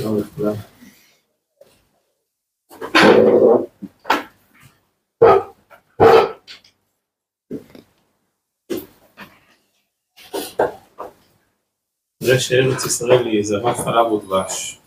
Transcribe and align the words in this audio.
שלום 0.00 0.18
לכולם. 0.18 0.54
זה 12.20 12.40
שארץ 12.40 12.84
ישראל 12.86 13.26
היא 13.26 13.44
זבת 13.44 13.76
חלב 13.76 14.12
ודבש. 14.12 14.80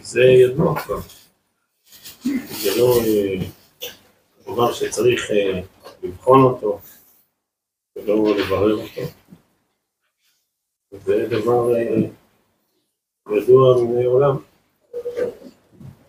זה 0.00 0.20
ידוע 0.22 0.80
כבר. 0.80 1.00
זה 2.62 2.70
לא 2.78 3.00
אה, 3.00 3.46
דבר 4.46 4.72
שצריך 4.72 5.30
אה, 5.30 5.60
לבחון 6.02 6.42
אותו 6.42 6.80
ולא 7.96 8.36
לברר 8.38 8.74
אותו. 8.74 9.02
זה 10.90 11.26
דבר 11.30 11.76
אה, 11.76 12.08
ידוע 13.30 13.84
מן 13.84 14.02
העולם. 14.02 14.36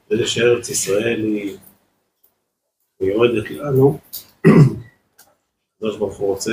זה 0.09 0.27
שארץ 0.27 0.69
ישראל 0.69 1.19
היא 1.23 1.57
מיועדת 3.01 3.51
לנו, 3.51 3.99
הקדוש 5.75 5.97
ברוך 5.97 6.17
הוא 6.17 6.27
רוצה 6.27 6.51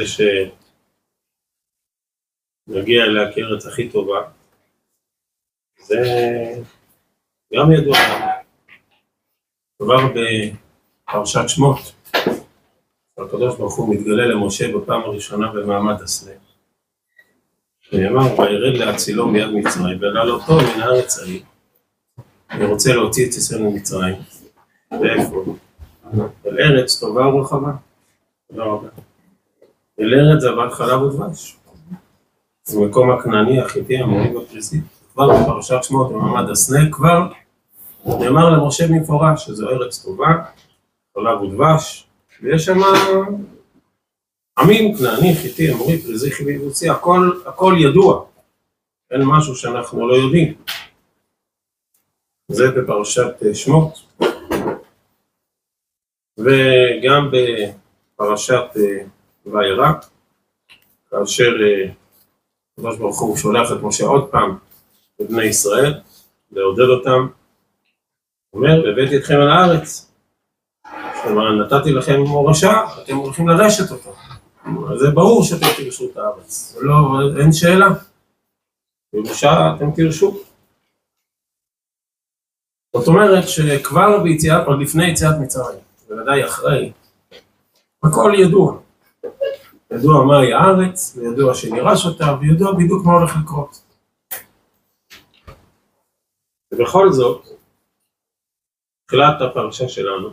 שנגיע 2.66 3.05
אליה 3.05 3.33
כארץ 3.34 3.66
הכי 3.66 3.89
טובה, 3.89 4.30
זה 5.79 5.97
גם 7.55 7.73
ידוע 7.73 7.97
לנו. 7.98 8.27
כבר 9.78 9.97
בפרשת 10.14 11.48
שמות, 11.48 11.78
הקדוש 13.19 13.56
ברוך 13.56 13.77
הוא 13.77 13.95
מתגלה 13.95 14.27
למשה 14.27 14.77
בפעם 14.77 15.03
הראשונה 15.03 15.53
במעמד 15.53 16.03
הסנה. 16.03 16.45
נאמר, 17.93 18.41
וירד 18.41 18.77
להצילו 18.77 19.29
מיד 19.29 19.51
מצרים, 19.51 19.99
ולעלותו 20.01 20.57
מן 20.57 20.83
הארץ 20.83 21.19
ההיא. 21.19 21.42
אני 22.51 22.65
רוצה 22.65 22.95
להוציא 22.95 23.31
את 23.31 23.34
ישראל 23.34 23.62
ממצרים. 23.62 24.15
ואיפה? 25.01 25.45
אל 26.47 26.59
ארץ 26.59 27.01
טובה 27.01 27.27
ורחבה. 27.27 27.73
תודה 28.48 28.65
רבה. 28.65 28.89
אל 30.01 30.15
ארץ 30.15 30.43
זבת 30.43 30.73
חלב 30.73 31.03
ודבש. 31.03 31.56
זה 32.65 32.81
מקום 32.81 33.11
הכנעני, 33.11 33.61
החיטי, 33.61 33.98
המורי 33.98 34.37
והפריסי. 34.37 34.81
כבר 35.12 35.43
בפרשת 35.43 35.83
שמות 35.83 36.12
במעמד 36.12 36.50
הסנה, 36.50 36.93
כבר 36.93 37.28
נאמר 38.06 38.50
למשה 38.50 38.89
במפורש 38.89 39.47
שזו 39.47 39.69
ארץ 39.69 40.05
טובה, 40.05 40.43
חלב 41.15 41.43
ודבש, 41.43 42.06
ויש 42.43 42.65
שם 42.65 42.81
עמים, 44.59 44.97
כנעני, 44.97 45.35
חיטי, 45.35 45.73
אמורי, 45.73 45.99
פריזי, 45.99 46.31
חיבי 46.31 46.59
ורוסי, 46.59 46.91
הכל, 46.91 47.31
הכל 47.47 47.75
ידוע, 47.79 48.25
אין 49.11 49.21
משהו 49.25 49.57
שאנחנו 49.57 50.09
לא 50.09 50.15
יודעים. 50.15 50.55
זה 52.49 52.71
בפרשת 52.71 53.34
שמות, 53.55 53.99
וגם 56.39 57.31
בפרשת 57.33 58.65
וירא, 59.47 59.93
כאשר 61.11 61.53
הקדוש 62.79 62.99
ברוך 62.99 63.21
הוא 63.21 63.37
שולח 63.37 63.73
את 63.73 63.83
משה 63.83 64.05
עוד 64.05 64.31
פעם 64.31 64.59
לבני 65.21 65.45
ישראל, 65.45 65.95
לעודד 66.53 66.89
אותם, 66.89 67.27
אומר, 68.53 68.83
והבאתי 68.84 69.17
אתכם 69.17 69.34
אל 69.34 69.49
הארץ, 69.49 70.12
כלומר 71.23 71.53
נתתי 71.53 71.93
לכם 71.93 72.21
מורשה, 72.21 72.84
אתם 73.03 73.17
הולכים 73.17 73.49
לרשת 73.49 73.91
אותו. 73.91 74.25
זה 74.98 75.11
ברור 75.14 75.45
שאתם 75.45 75.67
תרשו 75.77 76.11
את 76.11 76.17
הארץ, 76.17 76.77
לא, 76.81 76.95
אין 77.41 77.53
שאלה. 77.53 77.89
ירושה 79.12 79.75
אתם 79.77 79.91
תרשו. 79.97 80.36
זאת 82.97 83.09
אומרת 83.09 83.48
שכבר 83.48 84.22
ביציאת, 84.22 84.66
עוד 84.66 84.81
לפני 84.81 85.10
יציאת 85.10 85.34
מצרים, 85.41 85.78
בוודאי 86.09 86.44
אחרי, 86.44 86.93
הכל 88.03 88.32
ידוע. 88.38 88.78
ידוע 89.91 90.25
מהי 90.25 90.53
הארץ, 90.53 91.16
וידוע 91.16 91.54
שנירש 91.54 92.06
אותה, 92.06 92.37
וידוע 92.41 92.72
בדיוק 92.72 93.04
מה 93.04 93.12
הולך 93.12 93.37
לקרות. 93.43 93.83
ובכל 96.72 97.12
זאת, 97.12 97.47
תחילת 99.06 99.41
הפרשה 99.41 99.88
שלנו, 99.88 100.28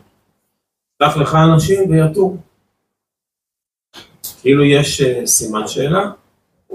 קח 1.03 1.17
לך 1.17 1.35
אנשים 1.53 1.89
ויתור. 1.89 2.37
כאילו 4.43 4.63
יש 4.63 5.01
uh, 5.01 5.25
סימן 5.25 5.67
שאלה, 5.67 6.11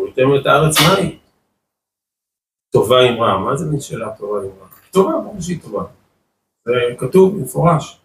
ייתן 0.06 0.22
את 0.40 0.46
הארץ 0.46 0.74
מהי? 0.80 1.18
טובה 2.70 2.96
עם 3.00 3.20
רע, 3.20 3.38
מה 3.38 3.56
זה 3.56 3.66
מין 3.70 3.80
שאלה 3.80 4.16
טובה 4.18 4.38
עם 4.38 4.50
רע? 4.60 4.68
טובה, 4.92 5.12
ברור 5.12 5.40
שהיא 5.40 5.62
טובה. 5.62 5.84
זה 6.64 6.72
כתוב 6.98 7.36
במפורש. 7.36 8.00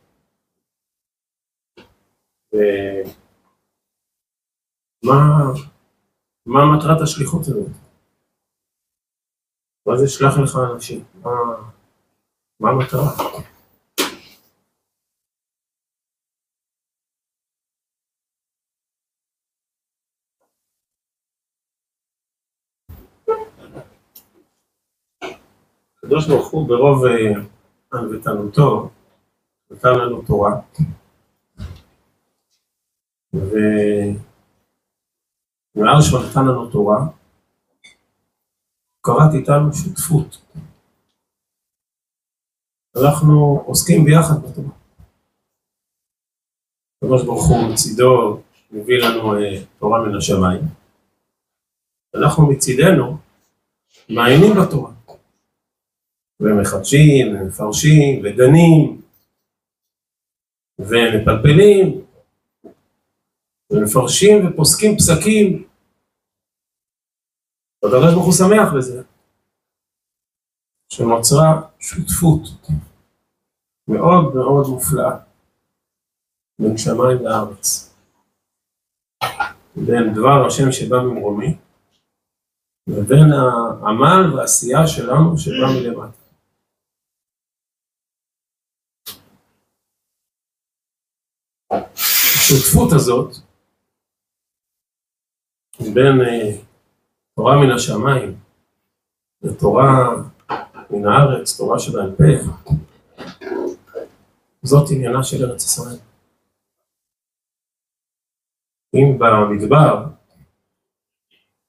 מה 6.46 6.76
מטרת 6.78 7.02
השליחות 7.02 7.42
הזאת? 7.42 7.72
מה 9.86 9.98
זה 9.98 10.08
שלח 10.08 10.38
לך 10.44 10.58
אנשים? 10.74 11.04
מה, 11.24 11.32
מה 12.60 12.70
המטרה? 12.70 13.10
הקדוש 26.14 26.28
ברוך 26.28 26.52
הוא 26.52 26.68
ברוב 26.68 27.04
ענוותנותו 27.94 28.90
נתן 29.72 29.90
לנו 29.90 30.22
תורה. 30.22 30.62
ומאז 33.34 34.24
שהוא 36.04 36.20
נתן 36.20 36.40
לנו 36.40 36.72
תורה 36.72 36.98
קראת 39.02 39.34
איתנו 39.34 39.74
שותפות. 39.74 40.42
אנחנו 43.02 43.64
עוסקים 43.66 44.06
ביחד 44.06 44.44
בתורה. 44.44 44.72
הקדוש 46.98 47.26
ברוך 47.26 47.50
הוא 47.50 47.74
מצידו 47.74 48.42
מביא 48.72 48.98
לנו 48.98 49.34
תורה 49.80 50.08
מן 50.08 50.18
השמיים. 50.18 50.62
אנחנו 52.16 52.50
מצידנו 52.50 53.18
מעיינים 54.10 54.52
בתורה 54.62 54.93
ומחדשים, 56.40 57.36
ומפרשים, 57.36 58.22
ודנים, 58.24 59.02
ומפלפלים, 60.80 62.06
ומפרשים 63.72 64.48
ופוסקים 64.48 64.98
פסקים. 64.98 65.68
והקדוש 67.84 68.14
ברוך 68.14 68.26
הוא 68.26 68.34
שמח 68.34 68.74
בזה, 68.78 69.04
שנוצרה 70.90 71.62
שותפות 71.80 72.42
מאוד 73.88 74.36
מאוד 74.36 74.68
מופלאה 74.68 75.18
בין 76.60 76.78
שמיים 76.78 77.18
לארץ, 77.24 77.96
בין 79.76 80.14
דבר 80.14 80.48
השם 80.48 80.72
שבא 80.72 80.98
ממרומי, 80.98 81.58
לבין 82.88 83.32
העמל 83.32 84.36
והעשייה 84.36 84.88
שלנו 84.88 85.38
שבא 85.38 85.68
מלמטה. 85.76 86.23
השותפות 92.44 92.92
הזאת 92.96 93.36
בין 95.94 96.22
אה, 96.22 96.58
תורה 97.36 97.56
מן 97.62 97.72
השמיים 97.76 98.38
לתורה 99.42 100.10
מן 100.90 101.08
הארץ, 101.08 101.58
תורה 101.58 101.80
שבעל 101.80 102.16
פה, 102.16 102.24
זאת 104.64 104.92
עניינה 104.92 105.24
של 105.24 105.46
ארץ 105.46 105.64
ישראל. 105.64 105.98
אם 108.96 109.20
במדבר, 109.20 110.06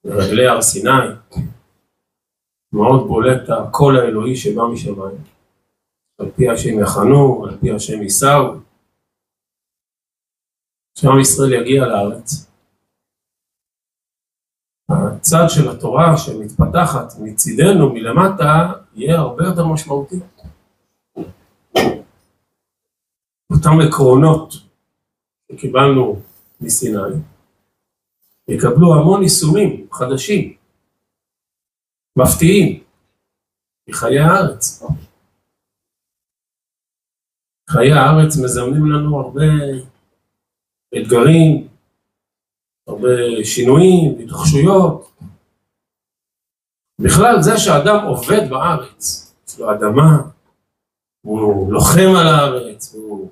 ברגלי 0.05 0.47
הר 0.47 0.63
סיני, 0.63 0.91
מאוד 2.73 3.09
בולט 3.09 3.49
הקול 3.51 3.97
האלוהי 3.97 4.37
שבא 4.37 4.63
משמיים, 4.73 5.17
על 6.19 6.31
פי 6.37 6.49
השם 6.49 6.79
יחנו, 6.81 7.47
על 7.47 7.59
פי 7.61 7.73
השם 7.73 8.03
יישאו, 8.03 8.64
שעם 11.05 11.21
ישראל 11.21 11.53
יגיע 11.53 11.87
לארץ. 11.87 12.51
הצד 14.89 15.45
של 15.49 15.71
התורה 15.71 16.17
שמתפתחת 16.17 17.13
מצידנו 17.21 17.93
מלמטה 17.93 18.73
יהיה 18.95 19.19
הרבה 19.19 19.45
יותר 19.45 19.67
משמעותי. 19.67 20.21
אותם 23.53 23.81
עקרונות 23.89 24.55
שקיבלנו 25.53 26.21
מסיני 26.61 26.99
יקבלו 28.49 28.95
המון 28.95 29.23
יישומים 29.23 29.87
חדשים, 29.93 30.57
מפתיעים, 32.17 32.83
מחיי 33.89 34.19
הארץ. 34.19 34.83
חיי 37.71 37.93
הארץ 37.93 38.37
מזמנים 38.45 38.93
לנו 38.93 39.21
הרבה 39.21 39.45
אתגרים, 40.97 41.69
הרבה 42.89 43.09
שינויים, 43.45 44.19
התרחשויות. 44.25 45.11
בכלל 46.99 47.43
זה 47.43 47.59
שאדם 47.59 48.05
עובד 48.05 48.51
בארץ, 48.51 49.35
יש 49.49 49.59
לו 49.59 49.73
אדמה, 49.73 50.23
הוא 51.23 51.73
לוחם 51.73 52.13
על 52.21 52.27
הארץ, 52.27 52.95
הוא... 52.95 53.31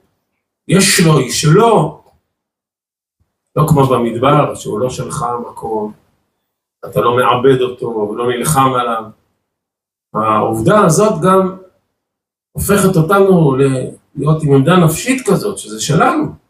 יש 0.69 1.00
לו, 1.00 1.19
היא 1.19 1.31
שלו, 1.31 2.03
לא 3.56 3.67
כמו 3.69 3.87
במדבר, 3.87 4.55
שהוא 4.55 4.81
לא 4.81 4.91
שלך 4.91 5.23
המקום, 5.23 5.93
אתה 6.85 7.00
לא 7.00 7.17
מעבד 7.17 7.61
אותו, 7.61 8.14
לא 8.17 8.29
נלחם 8.29 8.73
עליו. 8.81 9.05
העובדה 10.14 10.85
הזאת 10.85 11.23
גם 11.23 11.56
הופכת 12.53 12.97
אותנו 12.97 13.56
להיות 14.14 14.43
עם 14.43 14.55
עמדה 14.55 14.76
נפשית 14.76 15.26
כזאת, 15.26 15.59
שזה 15.59 15.81
שלנו. 15.81 16.41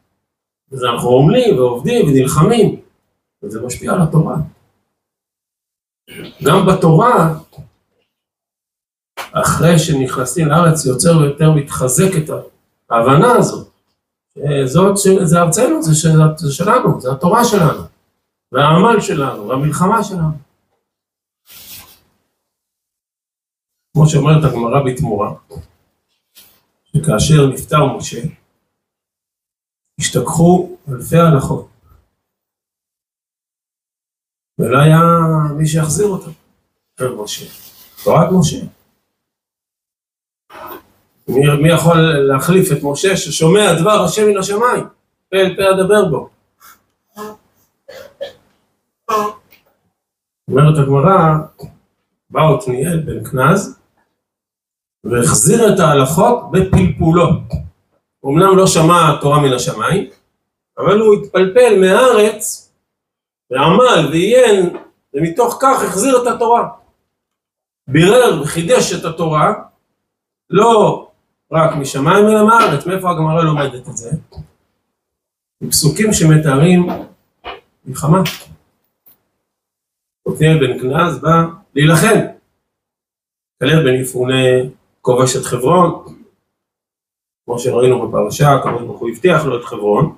אז 0.72 0.84
אנחנו 0.84 1.08
עומלים 1.08 1.58
ועובדים 1.58 2.08
ונלחמים, 2.08 2.80
וזה 3.42 3.60
משפיע 3.66 3.92
על 3.92 4.02
התורה. 4.02 4.36
גם 6.44 6.66
בתורה, 6.66 7.38
אחרי 9.32 9.78
שנכנסים 9.78 10.48
לארץ, 10.48 10.86
יותר 10.86 11.18
ויותר 11.18 11.50
מתחזקת 11.50 12.32
ההבנה 12.90 13.32
הזאת. 13.32 13.68
זאת, 14.64 14.96
זה 15.24 15.40
ארצנו, 15.40 15.82
זה, 15.82 15.94
של, 15.94 16.18
זה 16.36 16.52
שלנו, 16.52 17.00
זה 17.00 17.12
התורה 17.12 17.44
שלנו, 17.44 17.82
והעמל 18.52 19.00
שלנו, 19.00 19.48
והמלחמה 19.48 20.04
שלנו. 20.04 20.32
כמו 23.92 24.06
שאומרת 24.06 24.44
הגמרא 24.44 24.82
בתמורה, 24.86 25.34
שכאשר 26.84 27.46
נפטר 27.46 27.96
משה, 27.96 28.20
השתכחו 30.02 30.76
אלפי 30.88 31.16
הלכות. 31.16 31.68
ולא 34.58 34.78
היה 34.78 35.00
מי 35.56 35.66
שיחזיר 35.66 36.06
אותם, 36.06 36.30
אל 37.00 37.14
משה, 37.14 37.46
תורת 38.04 38.28
משה. 38.32 38.66
מי, 41.28 41.62
מי 41.62 41.68
יכול 41.68 41.98
להחליף 42.00 42.72
את 42.72 42.78
משה 42.82 43.16
ששומע 43.16 43.80
דבר 43.80 44.04
השם 44.04 44.22
מן 44.28 44.38
השמיים, 44.38 44.84
פה 45.30 45.36
אל 45.36 45.56
פה 45.56 45.62
אדבר 45.70 46.04
בו. 46.08 46.30
אומרת 50.48 50.78
הגמרא, 50.78 51.38
בא 52.30 52.40
עתניאל 52.40 53.00
בן 53.00 53.24
כנז 53.24 53.78
והחזיר 55.04 55.74
את 55.74 55.80
ההלכות 55.80 56.50
בפלפולו. 56.52 57.26
אמנם 58.26 58.56
לא 58.56 58.66
שמע 58.66 59.16
תורה 59.20 59.40
מן 59.40 59.52
השמיים, 59.52 60.10
אבל 60.78 61.00
הוא 61.00 61.14
התפלפל 61.14 61.80
מהארץ 61.80 62.72
ועמל 63.50 64.08
ועיין, 64.10 64.76
ומתוך 65.14 65.58
כך 65.60 65.82
החזיר 65.82 66.22
את 66.22 66.26
התורה. 66.26 66.68
בירר 67.88 68.42
וחידש 68.42 68.92
את 68.92 69.04
התורה, 69.04 69.52
לא 70.50 71.08
רק 71.52 71.76
משמיים 71.76 72.28
אלא 72.28 72.46
מארץ. 72.46 72.86
מאיפה 72.86 73.10
הגמרא 73.10 73.42
לומדת 73.42 73.88
את 73.88 73.96
זה? 73.96 74.10
פסוקים 75.70 76.12
שמתארים 76.12 76.86
מלחמה. 77.84 78.22
עתניאל 80.28 80.58
בן 80.60 80.78
כנז 80.78 81.18
בא 81.18 81.44
להילחם. 81.74 82.18
כלב 83.60 83.84
בן 83.84 83.94
יפונה 83.94 84.34
כובש 85.00 85.36
את 85.36 85.44
חברון, 85.44 86.04
כמו 87.44 87.58
שראינו 87.58 88.08
בפרשה, 88.08 88.58
כמובן 88.62 88.84
הוא 88.84 89.10
הבטיח 89.10 89.44
לו 89.44 89.60
את 89.60 89.64
חברון, 89.64 90.16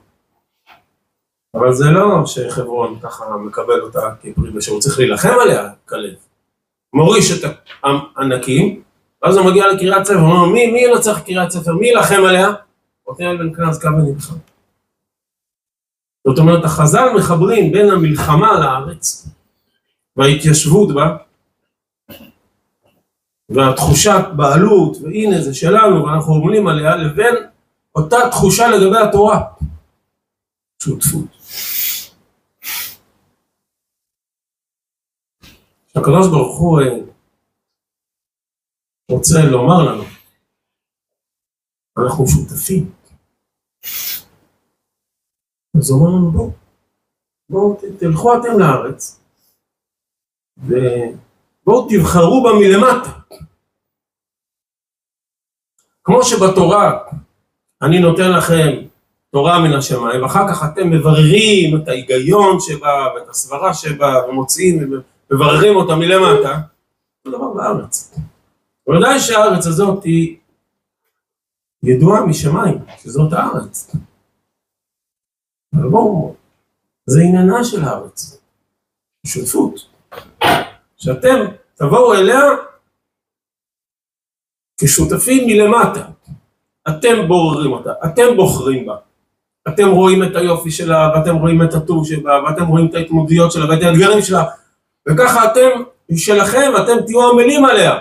אבל 1.55 1.73
זה 1.73 1.85
לא 1.91 2.27
שחברון 2.27 2.99
ככה 3.01 3.37
מקבל 3.37 3.81
אותה 3.81 4.11
כפרי 4.23 4.63
שהוא 4.63 4.81
צריך 4.81 4.99
להילחם 4.99 5.35
עליה, 5.43 5.71
כלב. 5.89 6.15
מוריש 6.93 7.45
את 7.45 7.51
הענקים, 7.83 8.83
ואז 9.23 9.37
הוא 9.37 9.47
מגיע 9.47 9.73
לקריית 9.73 10.05
ספר, 10.05 10.19
הוא 10.19 10.31
אומר, 10.31 10.53
מי, 10.53 10.73
מי 10.73 10.81
ינצח 10.81 11.21
קריית 11.21 11.51
ספר? 11.51 11.73
מי 11.73 11.87
יילחם 11.87 12.25
עליה? 12.29 12.49
עתניאל 13.09 13.37
בן 13.37 13.55
כנז 13.55 13.79
קם 13.79 13.95
ונלחם. 13.95 14.35
זאת 16.29 16.39
אומרת, 16.39 16.65
החז"ל 16.65 17.09
מחברים 17.17 17.73
בין 17.73 17.91
המלחמה 17.91 18.61
לארץ 18.61 19.29
וההתיישבות 20.17 20.95
בה, 20.95 21.17
והתחושת 23.49 24.25
בעלות, 24.37 24.97
והנה 25.03 25.43
זה 25.43 25.55
שלנו 25.55 26.05
ואנחנו 26.05 26.33
עומלים 26.33 26.67
עליה, 26.67 26.97
לבין 26.97 27.35
אותה 27.95 28.17
תחושה 28.31 28.69
לגבי 28.69 28.99
התורה. 29.09 29.45
שותפות. 30.83 31.29
הקדוש 35.97 36.29
ברוך 36.29 36.59
הוא 36.59 36.81
אה, 36.81 36.87
רוצה 39.11 39.39
לומר 39.51 39.83
לנו, 39.83 40.05
אנחנו 41.99 42.27
שותפים. 42.27 42.93
אז 45.79 45.91
הוא 45.91 46.01
אומר 46.01 46.17
לנו 46.19 46.31
בואו, 46.31 46.51
בואו 47.49 47.81
תלכו 47.99 48.35
אתם 48.35 48.59
לארץ 48.59 49.21
ובואו 51.67 51.89
תבחרו 51.91 52.43
בה 52.43 52.51
מלמטה. 52.53 53.11
כמו 56.05 56.25
שבתורה 56.25 56.99
אני 57.83 57.99
נותן 57.99 58.33
לכם 58.33 58.71
תורה 59.31 59.59
מן 59.63 59.73
השמיים, 59.73 60.23
ואחר 60.23 60.49
כך 60.49 60.65
אתם 60.73 60.91
מבררים 60.91 61.77
את 61.77 61.89
ההיגיון 61.89 62.57
שבה 62.61 63.07
ואת 63.15 63.29
הסברה 63.29 63.75
שבה 63.75 64.15
ומוציאים 64.29 64.93
ומבררים 65.31 65.77
אותה 65.77 65.97
מלמטה, 65.97 66.61
זה 67.25 67.31
דבר 67.31 67.53
בארץ. 67.55 68.15
ודאי 68.89 69.21
שהארץ 69.21 69.67
הזאת 69.67 70.05
היא 70.05 70.37
ידועה 71.83 72.27
משמיים, 72.27 72.79
שזאת 72.99 73.33
הארץ. 73.33 73.97
אבל 75.75 75.89
בואו, 75.89 76.35
זה 77.07 77.21
עניינה 77.21 77.65
של 77.65 77.85
הארץ, 77.85 78.41
שותפות. 79.27 79.81
שאתם 81.05 81.47
תבואו 81.75 82.15
אליה 82.15 82.43
כשותפים 84.81 85.47
מלמטה. 85.47 86.07
אתם 86.89 87.29
בוררים 87.29 87.73
אותה, 87.73 87.93
אתם 88.05 88.37
בוחרים 88.37 88.87
בה. 88.87 88.97
אתם 89.69 89.89
רואים 89.89 90.23
את 90.23 90.37
היופי 90.37 90.71
שלה, 90.71 91.13
ואתם 91.15 91.37
רואים 91.37 91.63
את 91.63 91.75
הטוב 91.75 92.07
שלה, 92.07 92.43
ואתם 92.45 92.67
רואים 92.67 92.87
את 92.87 92.95
ההתמודדויות 92.95 93.53
שלה, 93.53 93.71
ואת 93.71 93.83
האתגרים 93.83 94.23
שלה, 94.23 94.45
וככה 95.09 95.53
אתם, 95.53 95.71
שלכם, 96.17 96.73
אתם 96.83 97.07
תהיו 97.07 97.31
עמלים 97.31 97.65
עליה. 97.65 98.01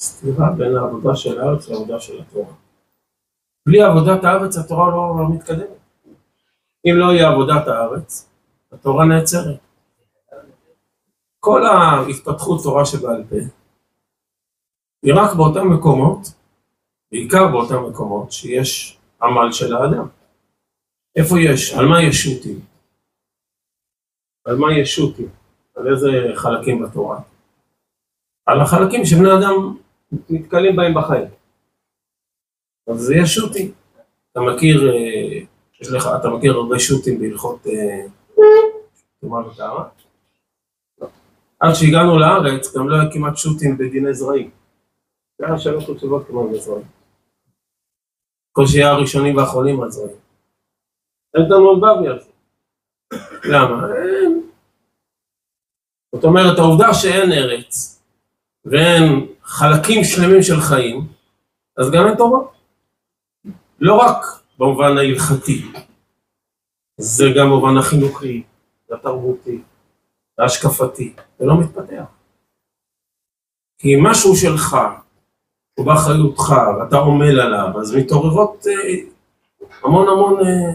סתירה 0.00 0.50
בין 0.50 0.76
העבודה 0.76 1.16
של 1.16 1.40
הארץ 1.40 1.68
לעבודה 1.68 2.00
של 2.00 2.20
התורה. 2.20 2.63
בלי 3.66 3.82
עבודת 3.82 4.24
הארץ 4.24 4.56
התורה 4.56 4.90
לא, 4.90 5.16
לא 5.18 5.34
מתקדמת. 5.34 5.68
אם 6.86 6.94
לא 6.96 7.12
יהיה 7.12 7.28
עבודת 7.28 7.68
הארץ, 7.68 8.30
התורה 8.72 9.04
נעצרת. 9.04 9.60
כל 11.40 11.66
ההתפתחות 11.66 12.62
תורה 12.62 12.86
שבעל 12.86 13.24
פה 13.30 13.36
היא 15.02 15.14
רק 15.14 15.36
באותם 15.36 15.72
מקומות, 15.72 16.18
בעיקר 17.12 17.48
באותם 17.48 17.90
מקומות 17.90 18.32
שיש 18.32 18.98
עמל 19.22 19.52
של 19.52 19.76
האדם. 19.76 20.08
איפה 21.16 21.40
יש? 21.40 21.74
על 21.74 21.86
מה 21.86 22.02
יש 22.02 22.24
שו"תים? 22.24 22.60
על 24.44 24.56
מה 24.56 24.78
יש 24.78 24.94
שו"תים? 24.94 25.28
על 25.76 25.92
איזה 25.92 26.08
חלקים 26.34 26.82
בתורה? 26.82 27.20
על 28.46 28.60
החלקים 28.60 29.04
שבני 29.04 29.28
אדם 29.28 29.76
נתקלים 30.30 30.76
בהם 30.76 30.94
בחיים. 30.94 31.28
אז 32.86 33.00
זה 33.00 33.14
יש 33.14 33.34
שו"תים. 33.34 33.72
אתה 34.32 34.40
מכיר, 34.40 34.92
אה, 34.92 35.40
יש 35.80 35.88
לך, 35.90 36.08
אתה 36.20 36.28
מכיר 36.28 36.52
הרבה 36.52 36.78
שו"תים 36.78 37.18
בהלכות 37.20 37.66
אה, 37.66 38.06
וטהרה? 39.52 39.88
עד 41.60 41.74
שהגענו 41.74 42.18
לארץ 42.18 42.76
גם 42.76 42.88
לא 42.88 42.96
היה 42.96 43.12
כמעט 43.12 43.36
שו"תים 43.36 43.78
בדיני 43.78 44.14
זרעים. 44.14 44.50
זה 45.38 45.46
היה 45.46 45.58
שלוש 45.58 45.90
תשובות 45.90 46.26
כמעט 46.28 46.46
בזרעים. 46.52 46.86
כל 48.52 48.66
שיהיה 48.66 48.90
הראשונים 48.90 49.36
והאחרונים 49.36 49.82
על 49.82 49.90
זרעים. 49.90 50.16
אין 51.34 51.44
תלמוד 51.48 51.80
בבלי 51.80 52.08
על 52.08 52.20
זה. 52.20 52.30
למה? 53.44 53.86
זאת 56.14 56.24
אומרת, 56.24 56.58
העובדה 56.58 56.94
שאין 56.94 57.32
ארץ 57.32 58.02
ואין 58.64 59.26
חלקים 59.42 60.04
שלמים 60.04 60.42
של 60.42 60.60
חיים, 60.60 61.00
אז 61.76 61.90
גם 61.90 62.06
אין 62.06 62.16
תורה. 62.16 62.53
לא 63.84 63.94
רק 63.94 64.24
במובן 64.58 64.98
ההלכתי, 64.98 65.62
זה 67.00 67.24
גם 67.36 67.46
במובן 67.46 67.76
החינוכי, 67.78 68.42
התרבותי, 68.90 69.62
ההשקפתי, 70.38 71.14
זה 71.38 71.46
לא 71.46 71.60
מתפתח. 71.60 72.04
כי 73.78 73.94
אם 73.94 74.06
משהו 74.06 74.36
שלך, 74.36 74.76
הוא 75.78 75.86
באחריותך, 75.86 76.54
ואתה 76.78 76.96
עמל 76.96 77.40
עליו, 77.40 77.80
אז 77.80 77.94
מתעוררות 77.94 78.66
אה, 78.66 78.72
המון 79.82 80.08
המון 80.08 80.46
אה, 80.46 80.72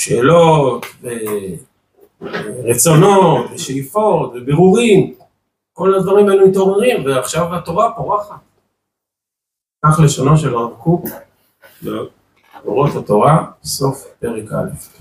שאלות, 0.00 0.86
ורצונות, 2.20 3.50
ושאיפות, 3.54 4.32
ובירורים, 4.34 5.14
כל 5.72 5.94
הדברים 5.94 6.28
האלו 6.28 6.48
מתעוררים, 6.48 7.04
ועכשיו 7.06 7.54
התורה 7.54 7.94
פורחת. 7.96 8.40
כך 9.84 10.00
לשונו 10.04 10.36
של 10.36 10.54
הרב 10.54 10.74
קוק, 10.82 11.04
באורות 11.82 12.90
התורה, 12.96 13.50
סוף 13.64 14.14
פרק 14.18 14.52
א'. 14.52 14.98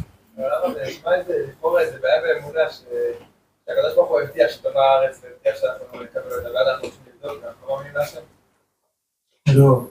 שהקדוש 2.72 3.96
ברוך 3.96 4.10
הוא 4.10 4.20
הבטיח 4.20 4.52
שתבוא 4.52 4.82
הארץ 4.82 5.22
והבטיח 5.24 5.62
שאנחנו 5.62 6.04
נקבל 6.04 6.38
אותה, 6.38 6.52
ואז 6.54 6.68
אנחנו 6.68 6.88
רוצים 6.88 7.02
לבדוק, 7.08 7.44
אנחנו 7.44 7.68
לא 7.68 7.76
מאמינים 7.76 7.96
להשם. 7.96 8.20
לא. 9.56 9.82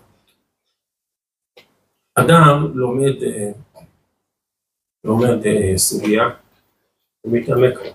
אדם 2.14 2.72
לומד, 2.74 3.22
אה, 3.22 3.50
לומד 5.04 5.46
אה, 5.46 5.72
סוגיה, 5.76 6.24
הוא 7.20 7.32
מתעמק 7.32 7.78
בה. 7.78 7.90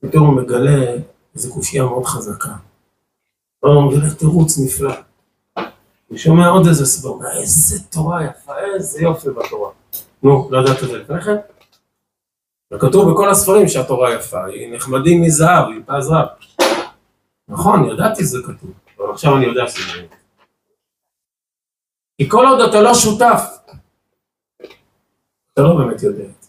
פתאום 0.00 0.26
הוא 0.26 0.42
מגלה 0.42 0.94
איזו 1.34 1.54
קושייה 1.54 1.84
מאוד 1.84 2.04
חזקה. 2.04 2.54
הוא 3.60 3.92
מגלה 3.92 4.14
תירוץ 4.18 4.58
נפלא. 4.64 5.09
הוא 6.10 6.18
שומע 6.18 6.48
עוד 6.48 6.66
איזה 6.66 6.86
סבור, 6.86 7.22
איזה 7.40 7.82
תורה 7.90 8.24
יפה, 8.24 8.52
איזה 8.74 9.02
יופי 9.02 9.28
בתורה. 9.30 9.70
נו, 10.22 10.48
לא 10.50 10.58
ידעת 10.58 10.82
את 10.82 10.88
זה 10.88 10.98
לפני 10.98 11.20
כן? 11.20 11.36
וכתוב 12.72 13.12
בכל 13.12 13.30
הספרים 13.30 13.68
שהתורה 13.68 14.14
יפה, 14.14 14.44
היא 14.44 14.74
נחמדים 14.74 15.22
מזהב, 15.22 15.68
היא 15.68 15.80
פז 15.86 16.10
רב. 16.10 16.26
נכון, 17.48 17.90
ידעתי 17.90 18.22
שזה 18.22 18.38
כתוב, 18.42 18.72
אבל 18.98 19.10
עכשיו 19.10 19.36
אני 19.36 19.44
יודע 19.44 19.68
שזה 19.68 20.02
לא. 20.02 20.08
כי 22.18 22.28
כל 22.28 22.46
עוד 22.46 22.60
אתה 22.60 22.80
לא 22.80 22.94
שותף, 22.94 23.42
אתה 25.52 25.62
לא 25.62 25.76
באמת 25.76 26.02
יודע 26.02 26.24
את 26.24 26.42
זה. 26.42 26.48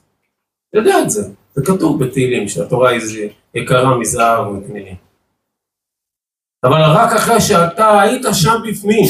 יודע 0.73 1.01
את 1.03 1.09
זה, 1.09 1.21
זה 1.53 1.61
כתוב 1.65 2.03
בתהילים 2.03 2.47
שהתורה 2.47 2.89
היא 2.89 3.29
יקרה 3.53 3.97
מזהב 3.97 4.47
ומתמילים. 4.47 4.95
אבל 6.63 6.81
רק 6.81 7.13
אחרי 7.13 7.41
שאתה 7.41 8.01
היית 8.01 8.25
שם 8.33 8.55
בפנים, 8.69 9.05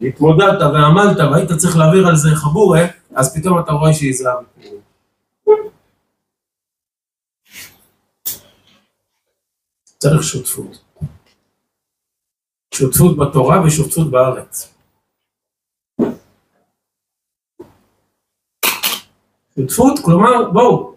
התמודדת 0.00 0.60
ועמלת 0.60 1.16
והיית 1.16 1.52
צריך 1.52 1.76
להעביר 1.76 2.06
על 2.06 2.16
זה 2.16 2.28
חבורה, 2.34 2.84
אז 3.14 3.36
פתאום 3.36 3.58
אתה 3.58 3.72
רואה 3.72 3.94
שהיא 3.94 4.14
זהב. 4.14 4.44
צריך 9.98 10.22
שותפות. 10.22 10.84
שותפות 12.74 13.16
בתורה 13.16 13.62
ושותפות 13.66 14.10
בארץ. 14.10 14.74
שותפות, 19.54 19.98
כלומר, 20.04 20.50
בואו, 20.50 20.94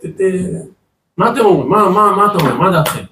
מה 1.17 1.31
אתם 1.31 1.39
אומרים? 1.39 1.69
מה, 1.69 1.89
מה, 1.89 2.15
מה 2.15 2.25
אתם 2.25 2.39
אומרים? 2.39 2.57
מה 2.57 2.71
דעתכם? 2.71 3.03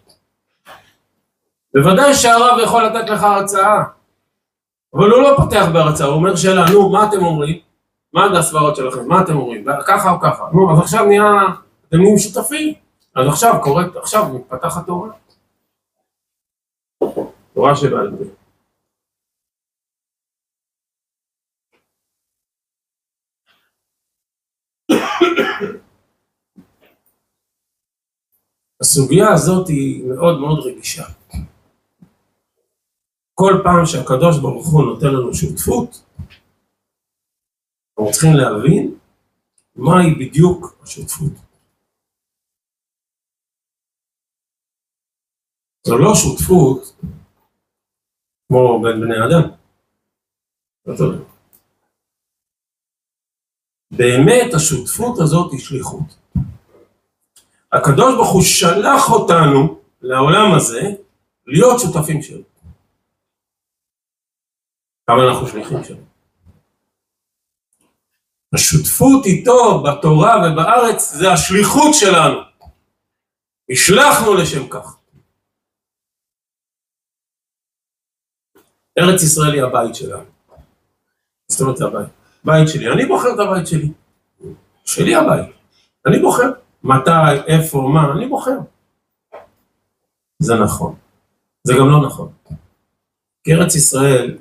בוודאי 1.74 2.14
שהרב 2.14 2.60
יכול 2.64 2.84
לתת 2.84 3.10
לך 3.10 3.24
הרצאה, 3.24 3.84
אבל 4.94 5.10
הוא 5.10 5.22
לא 5.22 5.34
פותח 5.38 5.66
בהרצאה, 5.74 6.08
הוא 6.08 6.16
אומר 6.16 6.36
שאלה, 6.36 6.66
נו, 6.74 6.90
מה 6.90 7.10
אתם 7.10 7.26
אומרים? 7.26 7.60
מה 8.14 8.40
הסברות 8.40 8.76
שלכם? 8.76 9.08
מה 9.08 9.22
אתם 9.22 9.36
אומרים? 9.36 9.66
ככה 9.88 10.12
או 10.12 10.20
ככה? 10.20 10.50
נו, 10.54 10.74
אז 10.74 10.80
עכשיו 10.80 11.06
נהיה, 11.06 11.24
אתם 11.90 11.98
נהיים 11.98 12.18
שותפים, 12.18 12.74
אז 13.16 13.28
עכשיו 13.28 13.54
קורית, 13.64 13.96
עכשיו 13.96 14.34
מתפתחת 14.34 14.86
תורה. 14.86 15.10
תורה 17.54 17.76
שבעל 17.76 18.12
פה. 18.18 18.24
הסוגיה 28.82 29.30
הזאת 29.34 29.68
היא 29.68 30.06
מאוד 30.06 30.40
מאוד 30.40 30.60
רגישה. 30.66 31.04
כל 33.40 33.54
פעם 33.64 33.86
שהקדוש 33.86 34.40
ברוך 34.42 34.68
הוא 34.68 34.84
נותן 34.86 35.08
לנו 35.08 35.34
שותפות, 35.34 35.90
אנחנו 38.00 38.12
צריכים 38.12 38.34
להבין 38.34 38.98
מהי 39.76 40.16
בדיוק 40.20 40.80
השותפות. 40.84 41.32
זו 45.88 45.98
לא 45.98 46.12
שותפות 46.16 46.96
כמו 48.48 48.82
בין 48.84 49.02
בני 49.02 49.18
אדם. 49.26 49.50
באמת 53.92 54.54
השותפות 54.56 55.20
הזאת 55.20 55.52
היא 55.52 55.60
שליחות. 55.60 56.18
הקדוש 57.72 58.16
ברוך 58.16 58.34
הוא 58.34 58.42
שלח 58.42 59.10
אותנו 59.10 59.80
לעולם 60.02 60.56
הזה 60.58 60.82
להיות 61.46 61.80
שותפים 61.80 62.22
שלו. 62.22 62.57
כמה 65.08 65.24
אנחנו 65.30 65.48
שליחים 65.48 65.84
שלו. 65.84 66.04
השותפות 68.54 69.26
איתו 69.26 69.84
בתורה 69.84 70.36
ובארץ 70.38 71.12
זה 71.14 71.32
השליחות 71.32 71.94
שלנו. 71.94 72.40
השלחנו 73.72 74.34
לשם 74.34 74.68
כך. 74.70 74.98
ארץ 79.00 79.24
ישראל 79.24 79.54
היא 79.54 79.64
הבית 79.64 79.96
שלנו. 79.96 80.24
זאת 81.48 81.62
אומרת, 81.62 81.78
זה 81.78 81.86
הבית. 81.86 82.10
בית 82.44 82.68
שלי, 82.68 82.94
אני 82.94 83.06
בוחר 83.06 83.28
את 83.34 83.40
הבית 83.40 83.68
שלי. 83.68 83.92
שלי 84.86 85.16
הבית. 85.16 85.56
אני 86.06 86.20
בוחר. 86.20 86.52
מתי, 86.84 87.12
איפה, 87.48 87.90
מה, 87.94 88.12
אני 88.18 88.28
בוחר. 88.28 88.58
זה 90.40 90.54
נכון. 90.56 90.96
זה 91.64 91.74
גם 91.80 91.90
לא 91.90 92.08
נכון. 92.08 92.34
כי 93.44 93.54
ארץ 93.54 93.76
ישראל 93.76 94.38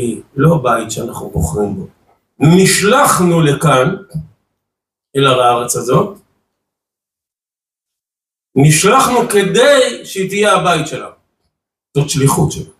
היא 0.00 0.22
לא 0.36 0.60
בית 0.62 0.90
שאנחנו 0.90 1.30
בוחרים 1.30 1.74
בו. 1.74 1.86
נשלחנו 2.38 3.40
לכאן, 3.40 3.96
אל 5.16 5.26
הארץ 5.26 5.76
הזאת, 5.76 6.18
נשלחנו 8.56 9.28
כדי 9.28 10.04
שהיא 10.04 10.28
תהיה 10.28 10.54
הבית 10.54 10.86
שלנו. 10.86 11.14
זאת 11.96 12.10
שליחות 12.10 12.52
שלנו. 12.52 12.76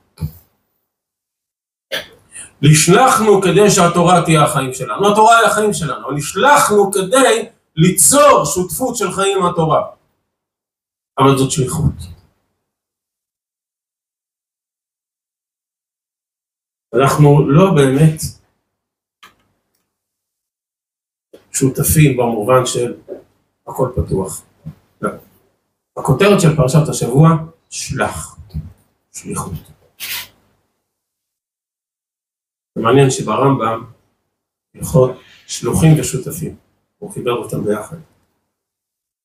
נשלחנו 2.62 3.40
כדי 3.42 3.70
שהתורה 3.70 4.22
תהיה 4.24 4.44
החיים 4.44 4.74
שלנו. 4.74 5.12
התורה 5.12 5.38
היא 5.38 5.46
החיים 5.46 5.72
שלנו. 5.74 6.10
נשלחנו 6.10 6.90
כדי 6.92 7.48
ליצור 7.76 8.44
שותפות 8.44 8.96
של 8.96 9.12
חיים 9.12 9.38
עם 9.38 9.46
התורה. 9.46 9.82
אבל 11.18 11.38
זאת 11.38 11.50
שליחות. 11.50 12.15
אנחנו 17.00 17.50
לא 17.50 17.74
באמת 17.74 18.20
שותפים 21.52 22.16
במובן 22.16 22.66
של 22.66 22.94
הכל 23.66 23.88
פתוח. 23.96 24.42
לא. 25.02 25.10
הכותרת 25.96 26.40
של 26.40 26.56
פרשת 26.56 26.88
השבוע, 26.88 27.28
שלח, 27.70 28.38
שליחות. 29.12 29.52
זה 32.74 32.82
מעניין 32.82 33.10
שברמב"ם 33.10 33.84
הלכות 34.74 35.10
שלוחים 35.46 36.00
ושותפים, 36.00 36.56
הוא 36.98 37.12
חיבר 37.12 37.32
אותם 37.32 37.64
ביחד. 37.64 37.96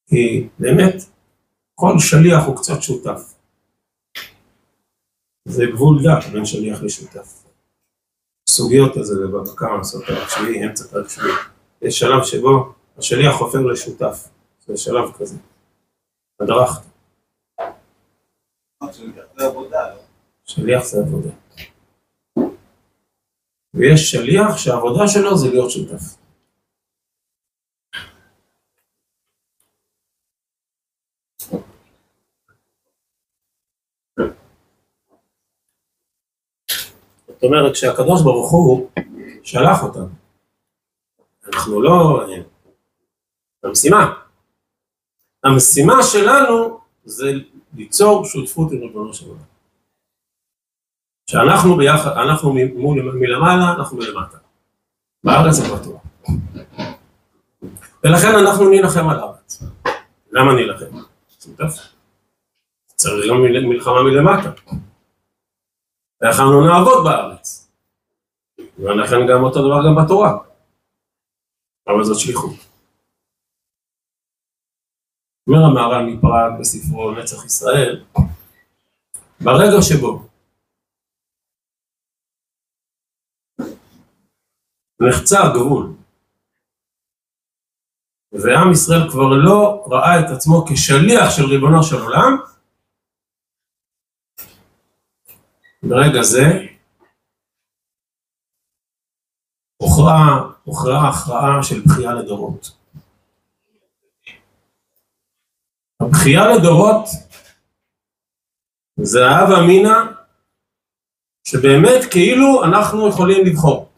כי 0.07 0.47
באמת, 0.59 0.95
כל 1.75 1.93
שליח 1.99 2.45
הוא 2.45 2.57
קצת 2.57 2.81
שותף. 2.81 3.33
זה 5.45 5.63
גבול 5.73 6.03
דק 6.03 6.27
בין 6.33 6.45
שליח 6.45 6.83
לשותף. 6.83 7.50
סוגיות 8.51 8.97
הזה 8.97 9.15
בבקר, 9.27 9.83
סוף 9.83 10.05
פרק 10.05 10.29
שביעי, 10.29 10.65
אמצע 10.65 10.83
פרק 10.83 11.09
שביעי. 11.09 11.33
יש 11.81 11.99
שלב 11.99 12.23
שבו 12.23 12.73
השליח 12.97 13.35
הופך 13.39 13.59
לשותף. 13.71 14.27
זה 14.67 14.77
שלב 14.77 15.11
כזה. 15.17 15.37
הדרכת. 16.39 16.81
שליח 20.45 20.83
זה 20.83 20.99
עבודה. 20.99 21.29
ויש 23.73 24.11
שליח 24.11 24.57
שהעבודה 24.57 25.07
שלו 25.07 25.37
זה 25.37 25.49
להיות 25.49 25.71
שותף. 25.71 26.20
זאת 37.41 37.47
אומרת 37.47 37.75
שהקדוש 37.75 38.21
ברוך 38.21 38.51
הוא 38.51 38.89
שלח 39.43 39.83
אותנו, 39.83 40.07
אנחנו 41.53 41.81
לא... 41.81 42.25
המשימה. 43.63 44.13
המשימה 45.43 46.03
שלנו 46.03 46.79
זה 47.05 47.31
ליצור 47.73 48.25
שותפות 48.25 48.71
עם 48.71 48.81
ריבונו 48.81 49.13
של 49.13 49.27
עולם. 49.29 49.41
שאנחנו 51.29 51.77
ביחד, 51.77 52.11
אנחנו 52.11 52.53
מול, 52.75 53.01
מלמעלה, 53.01 53.73
אנחנו 53.77 53.97
מלמטה. 53.97 54.37
בארץ 55.23 55.55
זה 55.55 55.75
בטוח. 55.75 56.01
ולכן 58.03 58.35
אנחנו 58.35 58.69
נילחם 58.69 59.09
על 59.09 59.19
הארץ. 59.19 59.63
למה 60.31 60.53
נילחם? 60.53 60.97
צריך 62.95 63.29
גם 63.29 63.41
מלחמה 63.69 64.03
מלמטה. 64.03 64.51
ואנחנו 66.21 66.67
נעבוד 66.67 67.03
בארץ. 67.03 67.71
ולכן 68.79 69.27
גם 69.29 69.43
אותו 69.43 69.59
דבר 69.59 69.79
גם 69.85 70.05
בתורה. 70.05 70.31
אבל 71.87 72.03
זאת 72.03 72.19
שליחות. 72.19 72.71
אומר 75.47 75.59
המהר"ל 75.65 76.05
מפראג 76.05 76.59
בספרו 76.59 77.11
נצח 77.11 77.45
ישראל, 77.45 78.03
ברגע 79.41 79.81
שבו 79.81 80.27
נחצה 85.01 85.39
הגבול 85.43 85.93
ועם 88.31 88.71
ישראל 88.71 89.09
כבר 89.09 89.29
לא 89.45 89.85
ראה 89.91 90.19
את 90.19 90.25
עצמו 90.35 90.65
כשליח 90.69 91.29
של 91.35 91.45
ריבונו 91.45 91.83
של 91.83 91.95
עולם, 91.95 92.37
ברגע 95.83 96.21
זה 96.21 96.41
הוכרעה 100.63 101.09
הכרעה 101.09 101.63
של 101.63 101.81
בכייה 101.85 102.13
לדורות. 102.13 102.71
הבכייה 106.01 106.41
לדורות 106.55 107.05
זה 109.01 109.19
האב 109.19 109.49
אמינא 109.63 109.97
שבאמת 111.47 112.11
כאילו 112.11 112.63
אנחנו 112.63 113.09
יכולים 113.09 113.45
לבחור. 113.45 113.89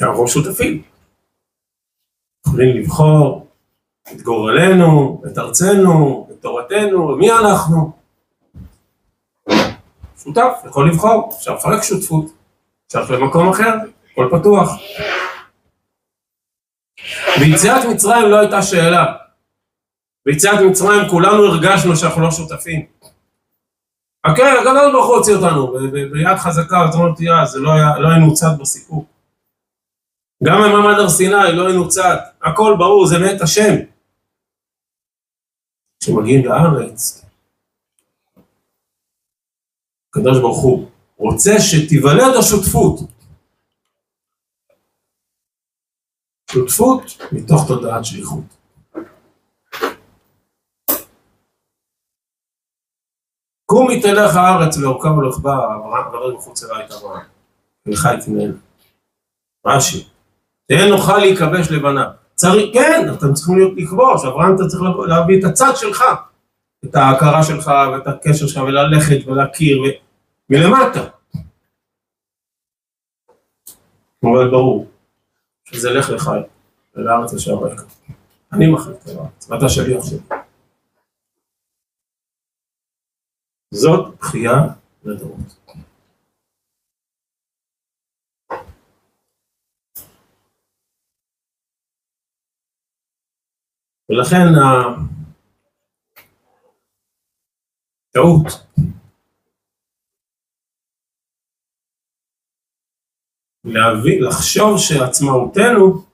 אנחנו 0.00 0.28
שותפים. 0.28 0.82
יכולים 2.46 2.76
לבחור 2.76 3.46
את 4.12 4.20
גורלנו, 4.22 5.22
את 5.26 5.38
ארצנו, 5.38 6.28
את 6.30 6.42
תורתנו, 6.42 7.16
מי 7.16 7.30
אנחנו. 7.30 7.95
שותף, 10.22 10.52
יכול 10.66 10.90
לבחור, 10.90 11.34
אפשר 11.38 11.54
לפרק 11.54 11.82
שותפות, 11.82 12.24
אפשר 12.86 13.00
ללכת 13.00 13.10
למקום 13.10 13.48
אחר, 13.48 13.74
הכל 14.12 14.28
פתוח. 14.38 14.70
ביציאת 17.40 17.84
מצרים 17.84 18.28
לא 18.30 18.40
הייתה 18.40 18.62
שאלה. 18.62 19.14
ביציאת 20.26 20.60
מצרים 20.70 21.08
כולנו 21.10 21.44
הרגשנו 21.44 21.96
שאנחנו 21.96 22.22
לא 22.22 22.30
שותפים. 22.30 22.86
כן, 24.36 24.56
הקדוש 24.60 24.92
ברוך 24.92 25.06
הוא 25.06 25.16
הוציא 25.16 25.34
אותנו 25.34 25.72
ביד 26.12 26.36
חזקה, 26.36 26.86
ותאמרו 26.88 27.14
תהיה, 27.14 27.44
זה 27.44 27.58
לא, 27.58 27.70
היה, 27.72 27.98
לא 27.98 28.08
היינו 28.08 28.34
צד 28.34 28.58
בסיפור. 28.60 29.06
גם 30.44 30.62
במעמד 30.62 30.98
הר 30.98 31.08
סיני 31.08 31.52
לא 31.52 31.66
היינו 31.66 31.88
צד, 31.88 32.16
הכל 32.42 32.74
ברור, 32.78 33.06
זה 33.06 33.18
מאת 33.18 33.40
השם. 33.40 33.74
כשמגיעים 36.02 36.44
לארץ, 36.46 37.25
הקדוש 40.16 40.38
ברוך 40.38 40.62
הוא 40.62 40.88
רוצה 41.16 41.60
שתיוולד 41.60 42.34
השותפות. 42.38 43.00
שותפות 46.50 47.02
מתוך 47.32 47.68
תודעת 47.68 48.04
שליחות. 48.04 48.44
קומי 53.66 54.02
תלך 54.02 54.36
הארץ 54.36 54.76
לאורכה 54.76 55.08
ולכבה, 55.08 55.64
אברהם 56.08 56.34
מחוץ 56.34 56.62
לבית 56.62 56.92
אברהם, 56.92 57.26
ולך 57.86 58.08
יתנהל. 58.18 58.56
רש"י, 59.66 60.08
תהיה 60.66 60.88
נוכל 60.90 61.18
להיכבש 61.18 61.70
לבניו. 61.70 62.10
צריך, 62.34 62.74
כן, 62.74 63.06
אתם 63.14 63.34
צריכים 63.34 63.58
להיות 63.58 63.72
לכבוש, 63.76 64.24
אברהם 64.24 64.54
אתה 64.54 64.66
צריך 64.66 64.82
להביא 65.08 65.38
את 65.38 65.44
הצד 65.44 65.72
שלך, 65.74 66.04
את 66.84 66.94
ההכרה 66.94 67.42
שלך 67.42 67.70
ואת 67.92 68.06
הקשר 68.06 68.46
שלך 68.46 68.62
וללכת 68.62 69.26
ולהכיר 69.26 69.82
ו... 69.82 70.05
מלמטה. 70.50 71.16
אבל 74.22 74.50
ברור 74.50 74.86
שזה 75.64 75.90
לך 75.90 76.08
לך 76.14 76.30
ולארץ 76.94 77.34
אשר 77.34 77.54
רקע. 77.54 77.82
אני 78.52 78.72
מחליט 78.72 79.08
על 79.08 79.18
הארץ, 79.18 79.50
ואתה 79.50 79.68
שלי. 79.68 79.94
זאת 83.74 84.14
בכייה 84.18 84.52
לדורות. 85.04 85.56
ולכן 94.08 94.46
הטעות 98.10 98.46
להביא, 103.66 104.20
לחשוב 104.20 104.78
שעצמאותנו, 104.78 106.04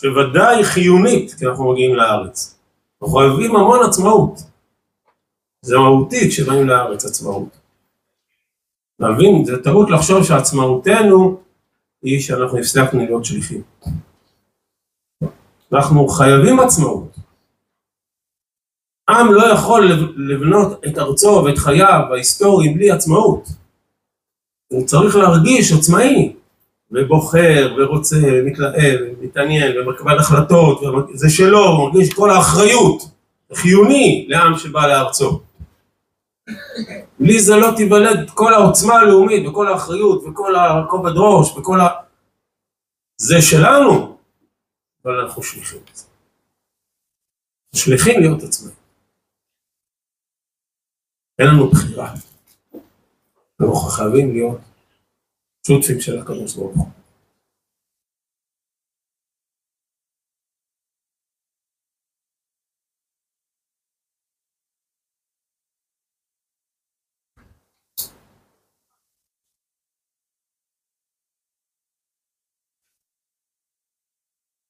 שוודאי 0.00 0.64
חיונית 0.64 1.34
כי 1.34 1.46
אנחנו 1.46 1.72
מגיעים 1.72 1.94
לארץ. 1.94 2.58
אנחנו 3.02 3.16
חייבים 3.16 3.56
המון 3.56 3.80
עצמאות. 3.88 4.40
זה 5.62 5.78
מהותי 5.78 6.28
כשבאים 6.30 6.68
לארץ 6.68 7.04
עצמאות. 7.04 7.48
להבין, 9.00 9.44
זה 9.44 9.62
טעות 9.62 9.90
לחשוב 9.90 10.24
שעצמאותנו 10.24 11.40
היא 12.02 12.20
שאנחנו 12.20 12.58
הפסקנו 12.58 13.04
להיות 13.04 13.24
שליחים. 13.24 13.62
אנחנו 15.72 16.08
חייבים 16.08 16.60
עצמאות. 16.60 17.16
עם 19.08 19.32
לא 19.32 19.52
יכול 19.52 19.90
לבנות 20.16 20.84
את 20.86 20.98
ארצו 20.98 21.42
ואת 21.46 21.58
חייו 21.58 22.00
ההיסטוריים 22.12 22.74
בלי 22.74 22.90
עצמאות. 22.90 23.48
הוא 24.68 24.86
צריך 24.86 25.16
להרגיש 25.16 25.72
עצמאי, 25.72 26.36
ובוחר, 26.90 27.76
ורוצה, 27.78 28.16
מתלהב, 28.44 29.00
מתעניין, 29.20 29.78
ומקבל 29.78 30.18
החלטות, 30.18 30.80
זה 31.14 31.30
שלו, 31.30 31.68
הוא 31.68 31.88
מרגיש 31.88 32.14
כל 32.14 32.30
האחריות, 32.30 33.02
חיוני 33.54 34.26
לעם 34.28 34.58
שבא 34.58 34.86
לארצו. 34.86 35.40
בלי 37.20 37.40
זה 37.40 37.56
לא 37.56 37.68
תיוולד 37.76 38.30
כל 38.30 38.54
העוצמה 38.54 38.94
הלאומית, 38.94 39.46
וכל 39.46 39.68
האחריות, 39.68 40.24
וכל 40.24 40.56
הכובד 40.56 41.12
ראש, 41.16 41.56
וכל 41.56 41.80
ה... 41.80 41.88
זה 43.16 43.42
שלנו, 43.42 44.16
אבל 45.04 45.20
אנחנו 45.20 45.42
שליחים. 45.42 45.80
שליחים 47.74 48.20
להיות 48.20 48.42
עצמאים. 48.42 48.76
אין 51.38 51.46
לנו 51.46 51.70
בחירה. 51.70 52.14
אנחנו 53.60 53.74
חייבים 53.74 54.32
להיות 54.32 54.58
שותפים 55.66 56.00
של 56.00 56.18
הקדוש 56.18 56.56
ברוך 56.56 56.76
הוא. 56.76 56.88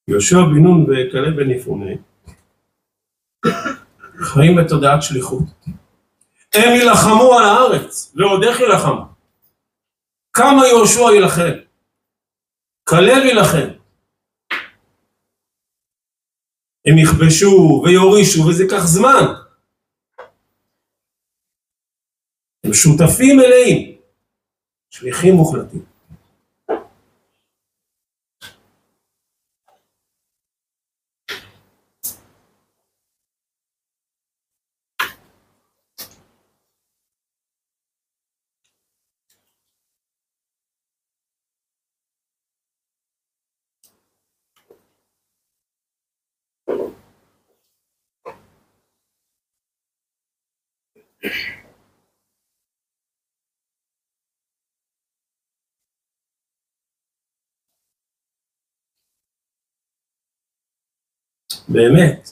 יהושע 0.07 0.37
בן 0.37 0.63
נון 0.63 0.83
וכלב 0.83 1.35
בן 1.35 1.49
יפונה 1.49 1.85
חיים 4.17 4.55
בתודעת 4.57 5.01
שליחות. 5.01 5.43
הם 6.53 6.69
יילחמו 6.75 7.33
על 7.33 7.43
הארץ, 7.43 8.15
ועוד 8.15 8.43
איך 8.43 8.59
יילחמו. 8.59 9.16
כמה 10.37 10.67
יהושע 10.67 11.01
יילחם, 11.13 11.57
כלב 12.83 13.23
יילחם. 13.25 13.69
הם 16.85 16.97
יכבשו 16.97 17.81
ויורישו 17.85 18.41
וזה 18.49 18.63
ייקח 18.63 18.85
זמן. 18.85 19.25
הם 22.63 22.73
שותפים 22.73 23.37
מלאים, 23.37 23.97
שליחים 24.89 25.33
מוחלטים. 25.33 25.96
באמת, 61.69 62.29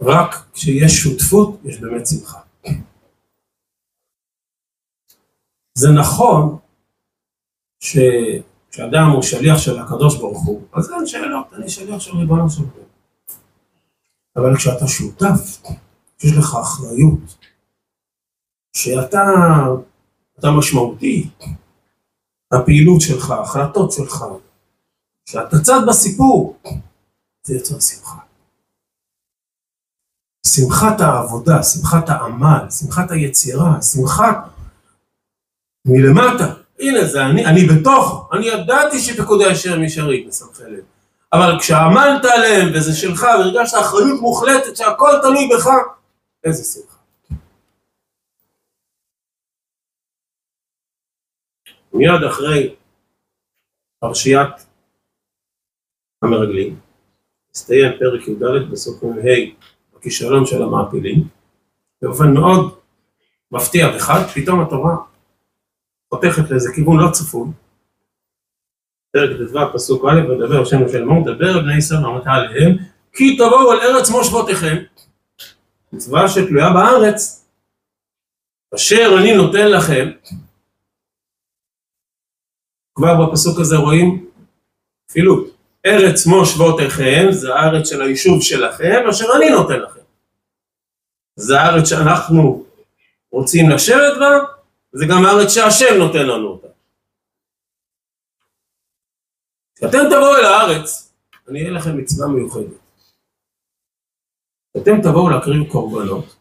רק 0.00 0.46
כשיש 0.52 0.92
שותפות 0.92 1.60
יש 1.64 1.80
באמת 1.80 2.06
שמחה. 2.06 2.40
זה 5.74 5.88
נכון 6.00 6.58
שכשאדם 7.80 9.10
הוא 9.14 9.22
שליח 9.22 9.58
של 9.58 9.78
הקדוש 9.78 10.18
ברוך 10.18 10.46
הוא, 10.46 10.62
אז 10.72 10.92
אין 10.92 11.06
שאלות, 11.06 11.46
אני 11.52 11.68
שליח 11.68 12.00
של 12.00 12.16
ריבונו 12.16 12.50
של 12.50 12.62
עולם. 12.62 12.88
אבל 14.36 14.56
כשאתה 14.56 14.86
שותף, 14.86 15.62
יש 16.24 16.32
לך 16.38 16.54
אחריות, 16.54 17.46
שאתה 18.76 19.24
אתה 20.38 20.48
משמעותי, 20.58 21.30
הפעילות 22.52 23.00
שלך, 23.00 23.30
ההחלטות 23.30 23.92
שלך, 23.92 24.24
שאתה 25.24 25.56
צד 25.62 25.80
בסיפור, 25.88 26.56
זה 27.48 27.54
יוצר 27.54 27.80
שמחה. 27.80 28.18
שמחת 30.46 31.00
העבודה, 31.00 31.62
שמחת 31.62 32.08
העמל, 32.08 32.70
שמחת 32.70 33.10
היצירה, 33.10 33.82
שמחת 33.82 34.36
מלמטה. 35.84 36.54
הנה 36.78 37.04
זה 37.04 37.26
אני, 37.26 37.46
אני 37.46 37.60
בתוך, 37.66 38.30
אני 38.32 38.46
ידעתי 38.46 38.98
שפקודי 38.98 39.52
אשר 39.52 39.78
משארית 39.78 40.26
מסמכלת. 40.26 40.84
אבל 41.32 41.60
כשעמלת 41.60 42.24
עליהם 42.24 42.68
וזה 42.74 42.96
שלך 42.96 43.22
והרגשת 43.22 43.76
אחריות 43.80 44.20
מוחלטת 44.20 44.76
שהכל 44.76 45.10
תלוי 45.22 45.48
בך, 45.56 45.68
איזה 46.44 46.64
שמחה. 46.64 46.98
מיד 51.92 52.24
אחרי 52.28 52.74
פרשיית 54.00 54.66
המרגלים, 56.22 56.87
הסתיים 57.58 57.92
פרק 57.98 58.28
י"ד 58.28 58.70
בסוף 58.70 59.04
ה' 59.04 59.96
בכישלון 59.96 60.46
של 60.46 60.62
המעפילים, 60.62 61.28
באופן 62.02 62.34
מאוד 62.34 62.78
מפתיע 63.52 63.88
וחד, 63.96 64.20
פתאום 64.34 64.60
התורה 64.60 64.96
חותכת 66.10 66.50
לאיזה 66.50 66.72
כיוון 66.74 67.00
לא 67.00 67.10
צפוי. 67.10 67.48
פרק 69.12 69.36
ט"ו 69.36 69.58
פסוק 69.74 70.04
א' 70.04 70.30
ודבר 70.30 70.62
השם 70.62 70.88
של 70.92 71.02
אמור 71.02 71.34
דבר 71.34 71.58
בני 71.62 71.76
ישראל 71.76 72.06
ואמרת 72.06 72.26
עליהם 72.26 72.76
כי 73.12 73.36
תבואו 73.36 73.72
על 73.72 73.80
ארץ 73.80 74.10
מושבותיכם. 74.10 74.76
מצווה 75.92 76.28
שתלויה 76.28 76.70
בארץ. 76.70 77.48
אשר 78.74 79.16
אני 79.20 79.36
נותן 79.36 79.70
לכם. 79.70 80.10
כבר 82.94 83.26
בפסוק 83.26 83.60
הזה 83.60 83.76
רואים 83.76 84.30
כפילות 85.08 85.57
ארץ 85.86 86.26
מושבותיכם 86.26 87.26
זה 87.30 87.54
הארץ 87.54 87.88
של 87.88 88.02
היישוב 88.02 88.42
שלכם 88.42 89.08
אשר 89.10 89.24
אני 89.36 89.50
נותן 89.50 89.80
לכם. 89.80 90.00
זה 91.36 91.60
הארץ 91.60 91.88
שאנחנו 91.88 92.64
רוצים 93.30 93.70
לשבת 93.70 94.18
בה 94.20 94.38
זה 94.92 95.04
גם 95.10 95.24
הארץ 95.24 95.54
שהשם 95.54 95.98
נותן 95.98 96.26
לנו 96.26 96.48
אותה. 96.48 96.68
כשאתם 99.74 99.98
תבואו 100.10 100.36
אל 100.36 100.44
הארץ 100.44 101.12
אני 101.48 101.60
אהיה 101.60 101.70
לכם 101.70 101.96
מצווה 101.96 102.28
מיוחדת. 102.28 102.78
כשאתם 104.72 105.02
תבואו 105.02 105.30
להקריב 105.30 105.72
קורבנות 105.72 106.36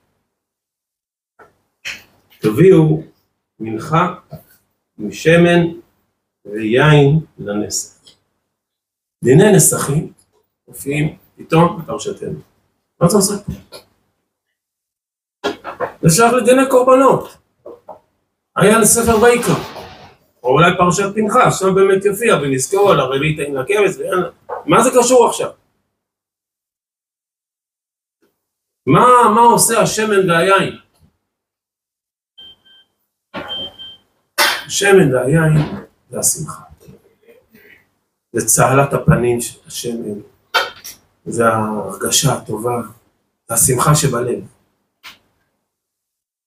תביאו 2.39 3.03
מנחה 3.59 4.15
עם 4.97 5.11
שמן 5.11 5.79
ויין 6.45 7.19
לנסך 7.39 7.96
דיני 9.23 9.51
נסכים 9.55 10.13
מופיעים 10.67 11.17
פתאום 11.37 11.81
בפרשתנו. 11.81 12.39
מה 13.01 13.07
זה 13.07 13.17
עושה? 13.17 13.33
זה 16.01 16.09
שייך 16.09 16.33
לדיני 16.33 16.69
קורבנות. 16.69 17.37
היה 18.55 18.79
לספר 18.79 19.21
ויקרא, 19.21 19.55
או 20.43 20.49
אולי 20.49 20.71
פרשת 20.77 21.15
פנחס, 21.15 21.59
שם 21.59 21.75
באמת 21.75 22.05
יופיע 22.05 22.35
ונזכרו 22.35 22.91
על 22.91 22.99
הרבית 22.99 23.39
עם 23.39 23.57
הכבש, 23.57 23.95
מה 24.65 24.83
זה 24.83 24.89
קשור 24.99 25.27
עכשיו? 25.27 25.51
מה, 28.85 29.05
מה 29.35 29.41
עושה 29.41 29.81
השמן 29.81 30.29
והיין? 30.29 30.77
השמן 34.65 35.13
והיין 35.13 35.85
זה 36.09 36.19
השמחה. 36.19 36.66
זה 38.39 38.47
צהלת 38.47 38.93
הפנים 38.93 39.41
של 39.41 39.59
השמן, 39.67 40.19
זה 41.25 41.43
ההרגשה 41.47 42.33
הטובה, 42.33 42.81
השמחה 43.49 43.95
שבלב, 43.95 44.47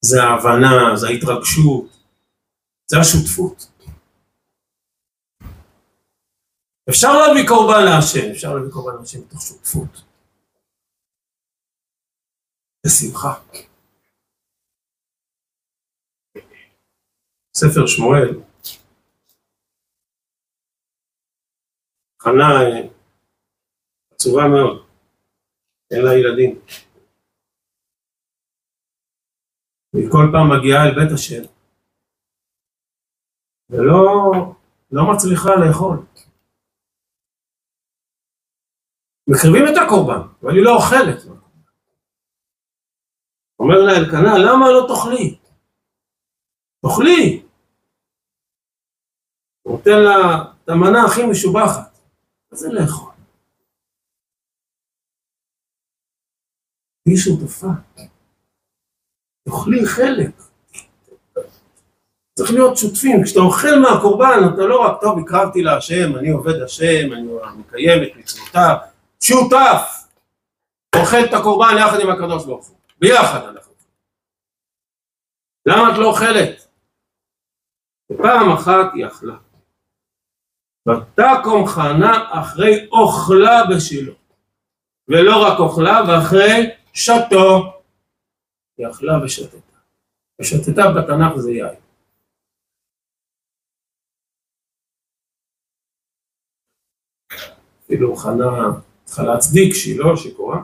זה 0.05 0.23
ההבנה, 0.23 0.97
זה 0.97 1.07
ההתרגשות, 1.07 1.97
זה 2.87 2.97
השותפות. 3.01 3.71
אפשר 6.91 7.09
להביא 7.19 7.49
קורבן 7.49 7.85
להשם, 7.85 8.31
אפשר 8.31 8.55
להביא 8.55 8.71
קורבן 8.71 8.99
להשם 9.01 9.19
מתוך 9.21 9.43
שותפות. 9.43 10.05
בשמחה. 12.87 13.35
ספר 17.57 17.87
שמואל 17.87 18.50
חנה 22.23 22.49
עצובה 24.13 24.43
מאוד, 24.49 24.87
אין 25.91 26.03
לה 26.05 26.15
ילדים. 26.15 26.61
והיא 29.93 30.09
כל 30.13 30.27
פעם 30.33 30.47
מגיעה 30.53 30.85
אל 30.85 30.95
בית 30.95 31.13
השם, 31.15 31.43
ולא 33.71 34.01
לא 34.91 35.03
מצליחה 35.13 35.51
לאכול. 35.51 35.97
מקריבים 39.29 39.65
את 39.73 39.77
הקורבן, 39.83 40.23
אבל 40.43 40.51
היא 40.51 40.65
לא 40.65 40.77
אוכלת. 40.77 41.41
אומר 43.59 43.79
לה 43.87 43.93
אלקנה, 43.99 44.33
למה 44.39 44.67
לא 44.71 44.87
תאכלי? 44.89 45.39
תאכלי! 46.83 47.47
הוא 49.63 49.77
נותן 49.77 49.99
לה 50.05 50.43
את 50.65 50.69
המנה 50.69 51.05
הכי 51.07 51.21
משובחת. 51.31 52.00
זה 52.51 52.69
לאכול? 52.73 53.13
היא 57.09 57.17
שותפה. 57.17 57.67
תאכלי 59.45 59.87
חלק. 59.87 60.35
צריך 62.35 62.51
להיות 62.51 62.77
שותפים. 62.77 63.25
כשאתה 63.25 63.41
אוכל 63.41 63.79
מהקורבן, 63.83 64.39
אתה 64.55 64.63
לא 64.63 64.81
רק, 64.85 65.01
טוב, 65.01 65.19
הקרבתי 65.19 65.63
להשם, 65.63 66.17
אני 66.19 66.31
עובד 66.31 66.63
השם, 66.65 67.13
אני 67.13 67.29
מקיים 67.59 68.03
את 68.03 68.17
מצוותיו. 68.17 68.77
שותף! 69.23 70.01
אוכל 70.97 71.17
את 71.29 71.35
הקורבן 71.41 71.75
יחד 71.79 72.01
עם 72.01 72.11
הקדוש 72.11 72.47
ברוך 72.47 72.67
הוא. 72.67 72.77
ביחד 72.99 73.43
אנחנו. 73.43 73.73
למה 75.67 75.93
את 75.93 75.99
לא 75.99 76.07
אוכלת? 76.07 76.67
ופעם 78.13 78.53
אחת 78.53 78.95
היא 78.95 79.07
אכלה. 79.07 79.37
ותקום 80.91 81.67
חנה 81.67 82.13
אחרי 82.31 82.89
אוכלה 82.93 83.57
בשילה. 83.71 84.13
ולא 85.09 85.35
רק 85.47 85.59
אוכלה, 85.59 85.97
ואחרי 86.09 86.77
שתו. 86.95 87.81
היא 88.79 88.87
אכלה 88.91 89.25
ושתתה. 89.25 89.57
ושתתה 90.41 90.83
בתנ"ך 90.97 91.37
זה 91.37 91.51
יין. 91.51 91.81
אפילו 97.85 98.17
חנה 98.17 98.81
צריכה 99.05 99.23
להצדיק 99.23 99.75
שהיא 99.75 99.99
לא 99.99 100.17
שיכורה. 100.17 100.59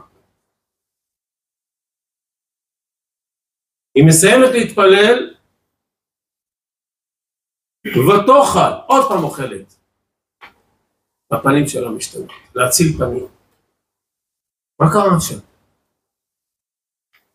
היא 3.95 4.05
מסיימת 4.09 4.53
להתפלל 4.53 5.37
ותאכל, 7.87 8.73
עוד 8.87 9.09
פעם 9.09 9.25
אוכלת. 9.25 9.76
הפנים 11.31 11.69
שלה 11.69 11.91
משתנות, 11.91 12.31
להציל 12.55 12.99
פנים. 12.99 13.29
מה 14.81 14.87
קרה 14.93 15.21
שם? 15.21 15.39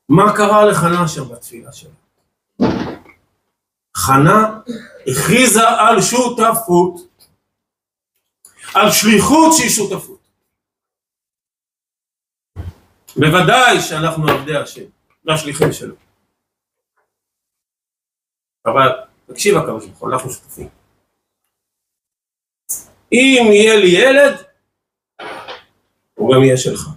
מה 0.09 0.37
קרה 0.37 0.65
לחנה 0.65 1.07
שם 1.07 1.35
בתפילה 1.35 1.71
שלה? 1.71 1.91
חנה 3.97 4.59
הכריזה 5.07 5.61
על 5.69 6.01
שותפות, 6.01 6.95
על 8.75 8.91
שליחות 8.91 9.53
שהיא 9.57 9.69
שותפות. 9.69 10.21
בוודאי 13.15 13.81
שאנחנו 13.81 14.27
עבדי 14.29 14.57
השם, 14.57 14.85
והשליחים 15.25 15.73
שלו. 15.73 15.95
אבל 18.65 18.89
תקשיב 19.25 19.57
הוא, 19.99 20.11
אנחנו 20.11 20.29
שותפים. 20.29 20.80
אם 23.11 23.45
יהיה 23.51 23.75
לי 23.75 23.87
ילד, 23.89 24.45
הוא 26.13 26.35
גם 26.35 26.43
יהיה 26.43 26.57
שלך. 26.57 26.87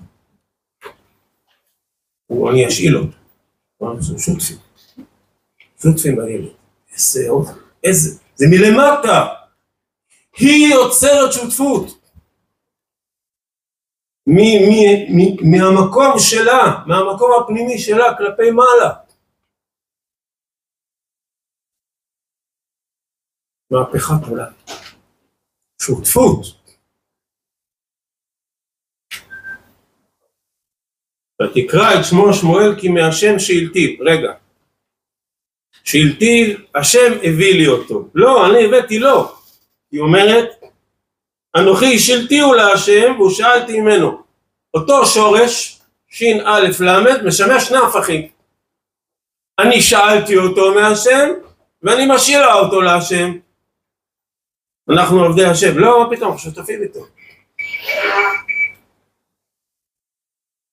הוא 2.27 2.51
אני 2.51 2.69
אשאיל 2.69 2.97
אותו. 2.97 3.17
אנחנו 3.83 4.19
שותפים. 4.19 4.57
שותפים 5.83 6.17
בילד. 6.17 6.49
איזה 6.93 7.31
עוד, 7.31 7.47
איזה, 7.85 8.21
זה 8.35 8.47
מלמטה. 8.51 9.27
היא 10.37 10.75
יוצרת 10.75 11.33
שותפות. 11.33 12.01
מ- 14.27 14.63
מ- 14.71 15.17
מ- 15.17 15.51
מהמקום 15.51 16.13
שלה, 16.19 16.83
מהמקום 16.87 17.31
הפנימי 17.43 17.79
שלה 17.79 18.17
כלפי 18.19 18.51
מעלה. 18.51 18.95
מהפכת 23.71 24.29
עולם. 24.31 24.53
שותפות. 25.85 26.47
ותקרא 31.43 31.95
את 31.95 32.05
שמו 32.05 32.35
שמואל 32.35 32.81
כי 32.81 32.89
מהשם 32.89 33.39
שאלתיו. 33.39 33.91
רגע. 34.01 34.33
שאלתיו, 35.85 36.57
השם 36.75 37.13
הביא 37.23 37.55
לי 37.55 37.69
אותו. 37.69 38.09
לא, 38.15 38.47
אני 38.47 38.65
הבאתי 38.65 38.99
לו. 38.99 39.33
היא 39.93 40.01
אומרת, 40.01 40.49
אנוכי 41.57 41.99
שאלתיהו 41.99 42.55
להשם 42.55 43.15
והוא 43.19 43.31
שאלתי 43.31 43.81
ממנו. 43.81 44.23
אותו 44.75 45.07
שורש, 45.07 45.81
ש"א-ל, 46.09 47.27
משמש 47.27 47.65
שני 47.65 47.79
הפכים. 47.79 48.29
אני 49.59 49.83
שאלתי 49.83 50.37
אותו 50.37 50.75
מהשם 50.75 51.29
ואני 51.83 52.05
משאירה 52.09 52.55
אותו 52.55 52.81
להשם. 52.81 53.44
אנחנו 54.91 55.25
עובדי 55.25 55.45
השם. 55.45 55.79
לא, 55.79 56.05
מה 56.05 56.17
פתאום, 56.17 56.39
שותפים 56.39 56.83
איתו. 56.83 57.01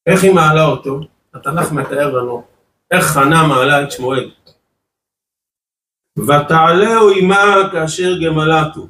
איך 0.06 0.24
היא 0.24 0.34
מעלה 0.34 0.65
אותו? 0.65 1.00
התנ"ך 1.34 1.71
מתאר 1.71 2.17
לנו 2.17 2.47
איך 2.91 3.06
חנה 3.06 3.47
מעלה 3.47 3.84
את 3.84 3.91
שמואל. 3.91 4.32
ותעלהו 6.17 7.10
עמה 7.19 7.69
כאשר 7.71 8.12
גמלתו 8.26 8.88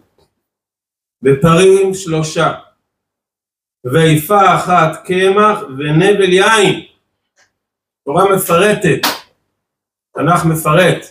בפרים 1.21 1.93
שלושה 1.93 2.53
ויפה 3.85 4.55
אחת 4.55 5.07
קמח 5.07 5.61
ונבל 5.77 6.33
יין 6.33 6.85
תורה 8.05 8.35
מפרטת 8.35 9.01
תנ"ך 10.13 10.45
מפרט 10.45 11.05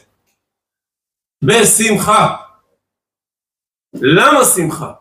בשמחה 1.44 2.36
למה 3.94 4.44
שמחה? 4.56 4.92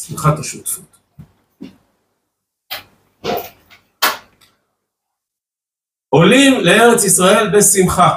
שמחת 0.00 0.38
השותפות 0.38 0.98
עולים 6.08 6.52
לארץ 6.64 7.04
ישראל 7.04 7.46
בשמחה 7.56 8.14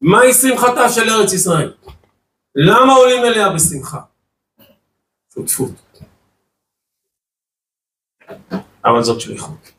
מהי 0.00 0.34
שמחתה 0.34 0.88
של 0.88 1.10
ארץ 1.10 1.32
ישראל? 1.32 1.74
למה 2.54 2.92
עולים 2.92 3.24
אליה 3.24 3.48
בשמחה? 3.54 4.00
שותפות. 5.34 5.70
אבל 8.84 9.02
זאת 9.02 9.20
שליחות. 9.20 9.72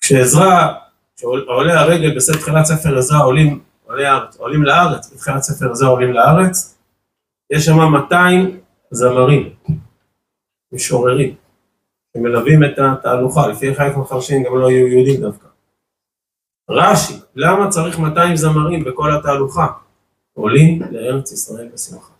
כשעזרא, 0.00 0.74
כשעולה 1.16 1.80
הרגל 1.80 2.16
בספר 2.16 2.40
תחילת 2.40 2.64
ספר 2.64 2.98
עזרא 2.98 3.24
עולים, 3.24 3.64
עולים, 4.38 4.62
לארץ, 4.62 5.12
בתחילת 5.12 5.42
ספר 5.42 5.70
עזרא 5.70 5.88
עולים 5.88 6.12
לארץ, 6.12 6.78
יש 7.52 7.64
שם 7.64 7.78
200 7.92 8.60
זמרים, 8.90 9.54
משוררים, 10.72 11.34
שמלווים 12.16 12.64
את 12.64 12.78
התהלוכה, 12.78 13.48
לפי 13.48 13.74
חלק 13.74 13.96
מהחרשים 13.96 14.42
גם 14.42 14.58
לא 14.58 14.68
היו 14.68 14.86
יהודים 14.86 15.20
דווקא. 15.20 15.48
רש"י, 16.70 17.14
למה 17.34 17.70
צריך 17.70 17.98
200 17.98 18.36
זמרים 18.36 18.84
בכל 18.84 19.10
התהלוכה? 19.14 19.66
עולים 20.32 20.82
לארץ 20.90 21.32
ישראל 21.32 21.68
בשמחה. 21.74 22.12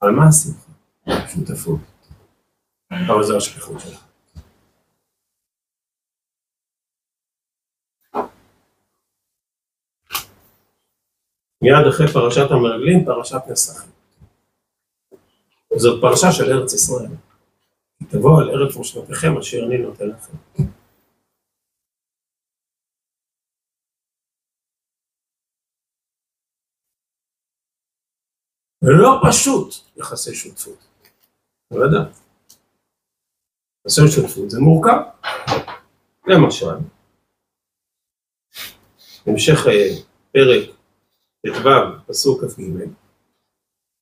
על 0.00 0.10
מה 0.10 0.28
השמחה? 0.28 0.72
שותפות. 1.28 1.80
אבל 2.90 3.22
זו 3.22 3.36
השליחות 3.36 3.80
שלך. 3.80 4.07
מיד 11.62 11.86
אחרי 11.88 12.06
פרשת 12.06 12.50
המרגלים, 12.50 13.04
פרשת 13.04 13.42
נסחים. 13.50 13.90
זאת 15.76 16.00
פרשה 16.00 16.32
של 16.32 16.52
ארץ 16.52 16.72
ישראל. 16.72 17.10
תבואו 18.10 18.40
אל 18.40 18.50
ארץ 18.50 18.76
מושבתכם 18.76 19.38
אשר 19.38 19.58
אני 19.66 19.78
נותן 19.78 20.08
לכם. 20.08 20.36
לא 28.82 29.20
פשוט 29.28 29.74
יחסי 29.96 30.34
שותפות. 30.34 30.86
לא 31.70 31.84
יודע. 31.84 32.10
יחסי 33.86 34.00
שותפות 34.14 34.50
זה 34.50 34.60
מורכב. 34.60 35.00
למשל, 36.26 36.66
המשך 39.26 39.58
פרק 40.32 40.77
ט"ו, 41.46 41.68
פסוק 42.06 42.44
כ"ג, 42.44 42.62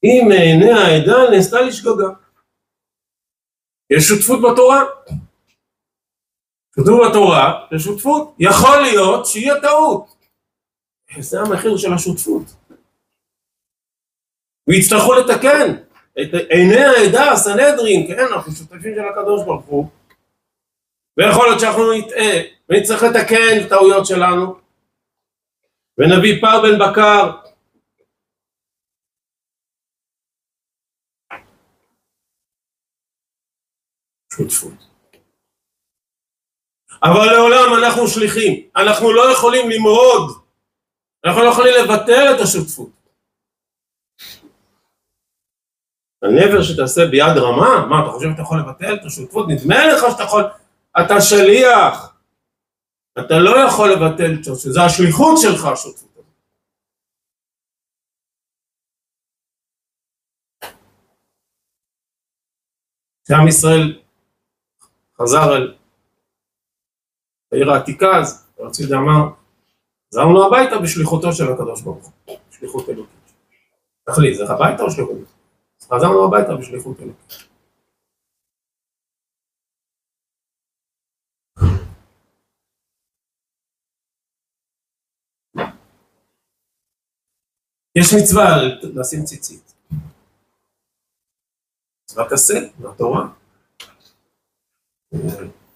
אם 0.05 0.25
מעיני 0.29 0.73
העדה 0.73 1.31
נעשתה 1.31 1.61
לשגוגה. 1.61 2.09
יש 3.91 4.05
שותפות 4.05 4.41
בתורה. 4.53 4.85
כתוב 6.73 7.01
בתורה, 7.09 7.67
זה 7.71 7.79
שותפות. 7.79 8.35
יכול 8.39 8.81
להיות 8.83 9.27
שיהיה 9.27 9.61
טעות. 9.61 10.17
זה 11.19 11.41
המחיר 11.41 11.77
של 11.77 11.93
השותפות. 11.93 12.43
ויצטרכו 14.69 15.15
לתקן 15.15 15.73
את 16.21 16.29
עיני 16.51 16.85
העדה, 16.85 17.33
הסנהדרין, 17.33 18.07
כן, 18.07 18.25
אנחנו 18.33 18.53
שותפים 18.53 18.95
של 18.95 19.09
הקדוש 19.09 19.45
ברוך 19.45 19.65
הוא, 19.65 19.87
ויכול 21.17 21.47
להיות 21.47 21.61
שאנחנו 21.61 21.93
נטעה, 21.93 22.43
ונצטרך 22.69 23.03
לתקן 23.03 23.61
את 23.61 23.67
הטעויות 23.67 24.07
שלנו, 24.07 24.66
ונביא 25.99 26.41
פר 26.41 26.63
בן 26.63 26.79
בקר. 26.79 27.47
שותפות. 34.37 34.87
אבל 37.03 37.33
לעולם 37.33 37.85
אנחנו 37.85 38.09
שליחים, 38.09 38.69
אנחנו 38.77 39.13
לא 39.13 39.33
יכולים 39.33 39.71
למרוד, 39.71 40.43
אנחנו 41.25 41.43
לא 41.43 41.51
יכולים 41.51 41.75
לבטל 41.85 42.35
את 42.35 42.41
השותפות. 42.41 42.91
הנבר 46.23 46.63
שתעשה 46.63 47.07
ביד 47.11 47.37
רמה, 47.37 47.87
מה 47.87 48.03
אתה 48.03 48.11
חושב 48.11 48.29
שאתה 48.31 48.43
יכול 48.43 48.59
לבטל 48.59 48.95
את 48.95 49.05
השותפות? 49.05 49.47
נדמה 49.49 49.87
לך 49.87 50.05
שאתה 50.13 50.23
יכול, 50.23 50.45
אתה 51.01 51.21
שליח, 51.21 52.16
אתה 53.19 53.35
לא 53.39 53.51
יכול 53.69 53.93
לבטל 53.93 54.35
את 54.35 54.41
השותפות, 54.41 54.73
זה 54.73 54.81
השליחות 54.83 55.39
שלך 55.43 55.65
השותפות. 55.65 56.07
כשעם 63.25 63.49
ישראל 63.49 64.01
חזר 65.23 65.57
אל 65.57 65.75
העיר 67.53 67.71
העתיקה 67.71 68.07
אז, 68.21 68.49
יודע 68.83 68.97
מה, 68.97 69.31
חזרנו 70.09 70.47
הביתה 70.47 70.79
בשליחותו 70.79 71.33
של 71.33 71.53
הקדוש 71.53 71.83
ברוך 71.83 72.13
הוא, 72.27 72.37
שליחות 72.51 72.89
אלוקית. 72.89 73.33
תחליט, 74.07 74.37
זה 74.37 74.45
הביתה 74.53 74.83
או 74.83 74.91
שליחות? 74.91 75.17
חזרנו 75.83 76.25
הביתה 76.25 76.55
בשליחות 76.55 77.01
אלוקית. 77.01 77.56
יש 88.01 88.07
מצווה 88.23 88.45
לשים 88.95 89.25
ציצית. 89.25 89.75
מצוות 92.05 92.33
עשה, 92.33 92.55
בתורה. 92.79 93.29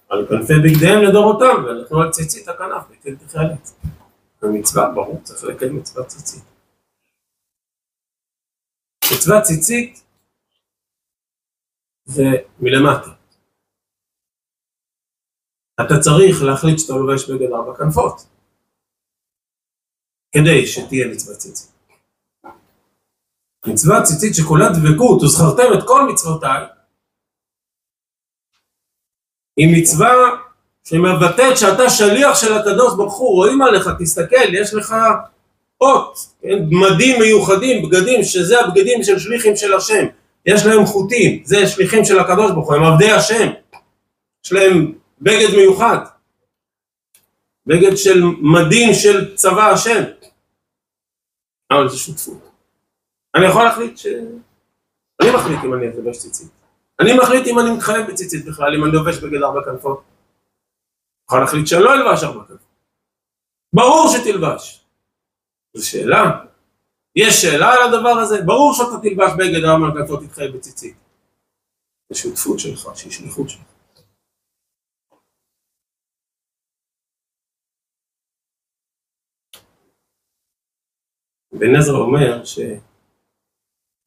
על 0.08 0.26
כנפי 0.28 0.52
בגדיהם 0.64 1.02
לדורותם, 1.08 1.64
ונתנו 1.64 2.00
על 2.00 2.10
ציצית 2.10 2.48
הכנף, 2.48 2.84
וכן 2.90 3.16
תחלת. 3.16 3.70
במצווה, 4.42 4.90
ברור, 4.94 5.20
צריך 5.24 5.44
לקיים 5.44 5.76
מצוות 5.76 6.06
ציצית. 6.06 6.44
מצוות 9.14 9.42
ציצית 9.42 10.04
זה 12.04 12.24
מלמטה. 12.60 13.10
אתה 15.80 15.94
צריך 16.00 16.36
להחליט 16.46 16.78
שאתה 16.78 16.92
לובש 16.92 17.30
בגד 17.30 17.52
ארבע 17.52 17.76
כנפות. 17.78 18.26
כדי 20.32 20.66
שתהיה 20.66 21.06
מצוות 21.12 21.36
ציצית. 21.38 21.79
מצוות 23.66 24.02
ציצית 24.02 24.34
שכולה 24.34 24.68
דבקות, 24.68 25.22
וזכרתם 25.22 25.78
את 25.78 25.86
כל 25.86 26.12
מצוותיי, 26.12 26.64
היא 29.56 29.82
מצווה 29.82 30.10
שמבטאת 30.84 31.58
שאתה 31.58 31.90
שליח 31.90 32.40
של 32.40 32.52
הקדוש 32.52 32.94
ברוך 32.96 33.18
הוא, 33.18 33.34
רואים 33.34 33.62
עליך, 33.62 33.88
תסתכל, 33.98 34.54
יש 34.54 34.74
לך 34.74 34.94
אות, 35.80 36.18
כן? 36.42 36.58
מדים 36.70 37.20
מיוחדים, 37.20 37.88
בגדים, 37.88 38.22
שזה 38.24 38.60
הבגדים 38.60 39.02
של 39.02 39.18
שליחים 39.18 39.56
של 39.56 39.74
השם, 39.74 40.06
יש 40.46 40.66
להם 40.66 40.86
חוטים, 40.86 41.42
זה 41.44 41.66
שליחים 41.66 42.04
של 42.04 42.18
הקדוש 42.18 42.50
ברוך 42.50 42.68
הוא, 42.68 42.74
הם 42.76 42.84
עבדי 42.84 43.10
השם, 43.10 43.48
יש 44.44 44.52
להם 44.52 44.92
בגד 45.20 45.54
מיוחד, 45.56 45.98
בגד 47.66 47.96
של 47.96 48.22
מדים 48.40 48.94
של 48.94 49.36
צבא 49.36 49.70
השם, 49.70 50.02
אבל 51.70 51.88
זה 51.88 51.98
שותפות. 51.98 52.49
אני 53.34 53.46
יכול 53.46 53.64
להחליט 53.64 53.98
ש... 53.98 54.06
אני 55.22 55.30
מחליט 55.36 55.58
אם 55.64 55.74
אני 55.74 55.88
אתלבש 55.88 56.18
ציצית. 56.18 56.50
אני 57.00 57.10
מחליט 57.22 57.46
אם 57.46 57.58
אני 57.58 57.70
מתחייב 57.76 58.06
בציצית 58.10 58.44
בכלל, 58.44 58.74
אם 58.74 58.84
אני 58.84 58.92
לובש 58.92 59.18
בגד 59.18 59.42
ארבע 59.42 59.60
כנפות. 59.64 60.02
יכול 61.26 61.40
להחליט 61.40 61.66
שאני 61.66 61.82
לא 61.82 61.94
אלבש 61.94 62.24
ארבע 62.24 62.44
כנפות. 62.44 62.70
ברור 63.72 64.08
שתלבש. 64.08 64.84
זו 65.74 65.88
שאלה. 65.88 66.44
יש 67.16 67.42
שאלה 67.42 67.72
על 67.72 67.94
הדבר 67.94 68.08
הזה? 68.08 68.42
ברור 68.42 68.72
שאתה 68.74 69.08
תלבש 69.08 69.32
בגד 69.38 69.64
ארבע 69.64 69.86
כנפות, 69.94 70.22
תתחייב 70.22 70.56
בציצית. 70.56 70.96
זה 72.08 72.18
שותפות 72.18 72.58
שלך, 72.58 72.88
שהיא 72.94 73.12
שליחות 73.12 73.50
שלך. 73.50 73.62
בן 81.52 81.76
עזרא 81.76 81.98
אומר 81.98 82.44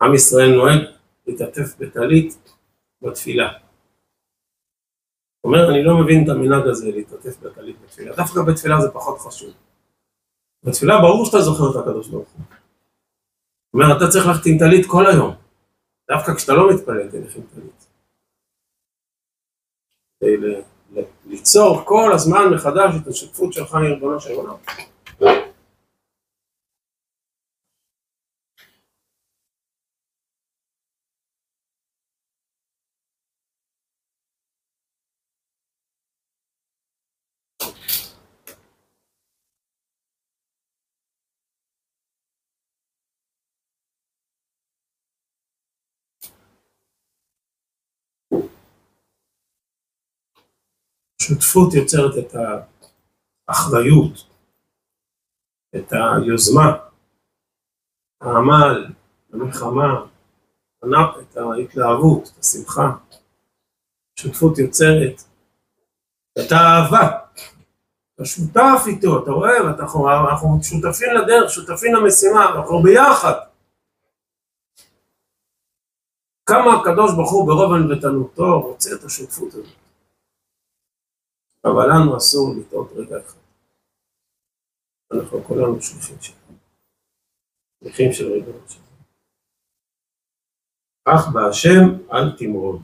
שעם 0.03 0.15
ישראל 0.15 0.55
נוהג 0.55 0.79
להתעטף 1.27 1.77
בטלית 1.79 2.57
בתפילה. 3.01 3.49
אומר, 5.43 5.69
אני 5.69 5.83
לא 5.83 5.97
מבין 6.03 6.23
את 6.23 6.29
המנהג 6.29 6.67
הזה 6.67 6.91
להתעטף 6.91 7.39
בטלית 7.39 7.75
בתפילה, 7.83 8.15
דווקא 8.15 8.41
בתפילה 8.41 8.81
זה 8.81 8.91
פחות 8.91 9.19
חשוב. 9.19 9.53
בתפילה 10.63 11.01
ברור 11.01 11.25
שאתה 11.25 11.41
זוכר 11.41 11.71
את 11.71 11.75
הקדוש 11.75 12.07
ברוך 12.07 12.29
הוא. 12.29 12.45
אומר, 13.73 13.97
אתה 13.97 14.07
צריך 14.11 14.27
ללכת 14.27 14.45
עם 14.45 14.57
טלית 14.57 14.85
כל 14.87 15.05
היום. 15.05 15.35
דווקא 16.11 16.33
כשאתה 16.33 16.53
לא 16.53 16.73
מתפלל, 16.73 17.09
תלך 17.09 17.35
עם 17.35 17.43
טלית. 17.53 17.87
ליצור 21.25 21.81
כל 21.85 22.11
הזמן 22.13 22.53
מחדש 22.55 22.95
את 23.01 23.07
השותפות 23.07 23.53
שלך 23.53 23.75
עם 23.75 23.83
ריבונו 23.83 24.19
של 24.19 24.33
עולם. 24.33 24.55
שותפות 51.27 51.73
יוצרת 51.73 52.17
את 52.17 52.35
האחריות, 53.47 54.13
את 55.75 55.93
היוזמה, 55.93 56.77
העמל, 58.21 58.85
המלחמה, 59.33 60.05
את 60.85 61.37
ההתלהבות, 61.37 62.23
את 62.27 62.39
השמחה. 62.39 62.91
שותפות 64.15 64.57
יוצרת 64.57 65.21
את 66.39 66.51
האהבה. 66.51 67.19
אתה 68.15 68.25
שותף 68.25 68.83
איתו, 68.87 69.23
אתה 69.23 69.31
רואה, 69.31 69.57
אנחנו, 69.57 70.09
אנחנו 70.09 70.59
שותפים 70.63 71.09
לדרך, 71.15 71.49
שותפים 71.49 71.95
למשימה, 71.95 72.45
אנחנו 72.55 72.83
ביחד. 72.83 73.39
כמה 76.45 76.73
הקדוש 76.81 77.15
ברוך 77.15 77.31
הוא 77.31 77.47
ברוב 77.47 77.73
ענוותנותו 77.73 78.61
רוצה 78.61 78.89
את 78.95 79.03
השותפות 79.03 79.53
הזאת. 79.53 79.82
אבל 81.65 81.85
לנו 81.89 82.17
אסור 82.17 82.55
לטעות 82.59 82.91
רגע 82.95 83.17
אחד. 83.25 83.39
אנחנו 85.13 85.43
כולנו 85.43 85.81
שליחים 85.81 86.21
שלנו. 86.21 86.57
שליחים 87.79 88.13
של 88.13 88.31
ריבונות 88.31 88.69
שלנו. 88.69 88.85
אך 91.05 91.27
בהשם 91.33 92.11
אל 92.13 92.37
תמרוד. 92.37 92.81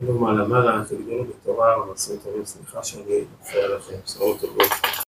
לא 0.00 0.14
מעלה 0.14 0.48
מעלה, 0.48 0.84
תגדלו 0.88 1.24
בתורה 1.24 1.82
ומסורת 1.82 2.22
טובים, 2.22 2.44
סליחה 2.44 2.84
שאני 2.84 3.24
מפריע 3.40 3.76
לכם, 3.76 3.96
בשורות 4.04 4.40
טובות. 4.40 4.98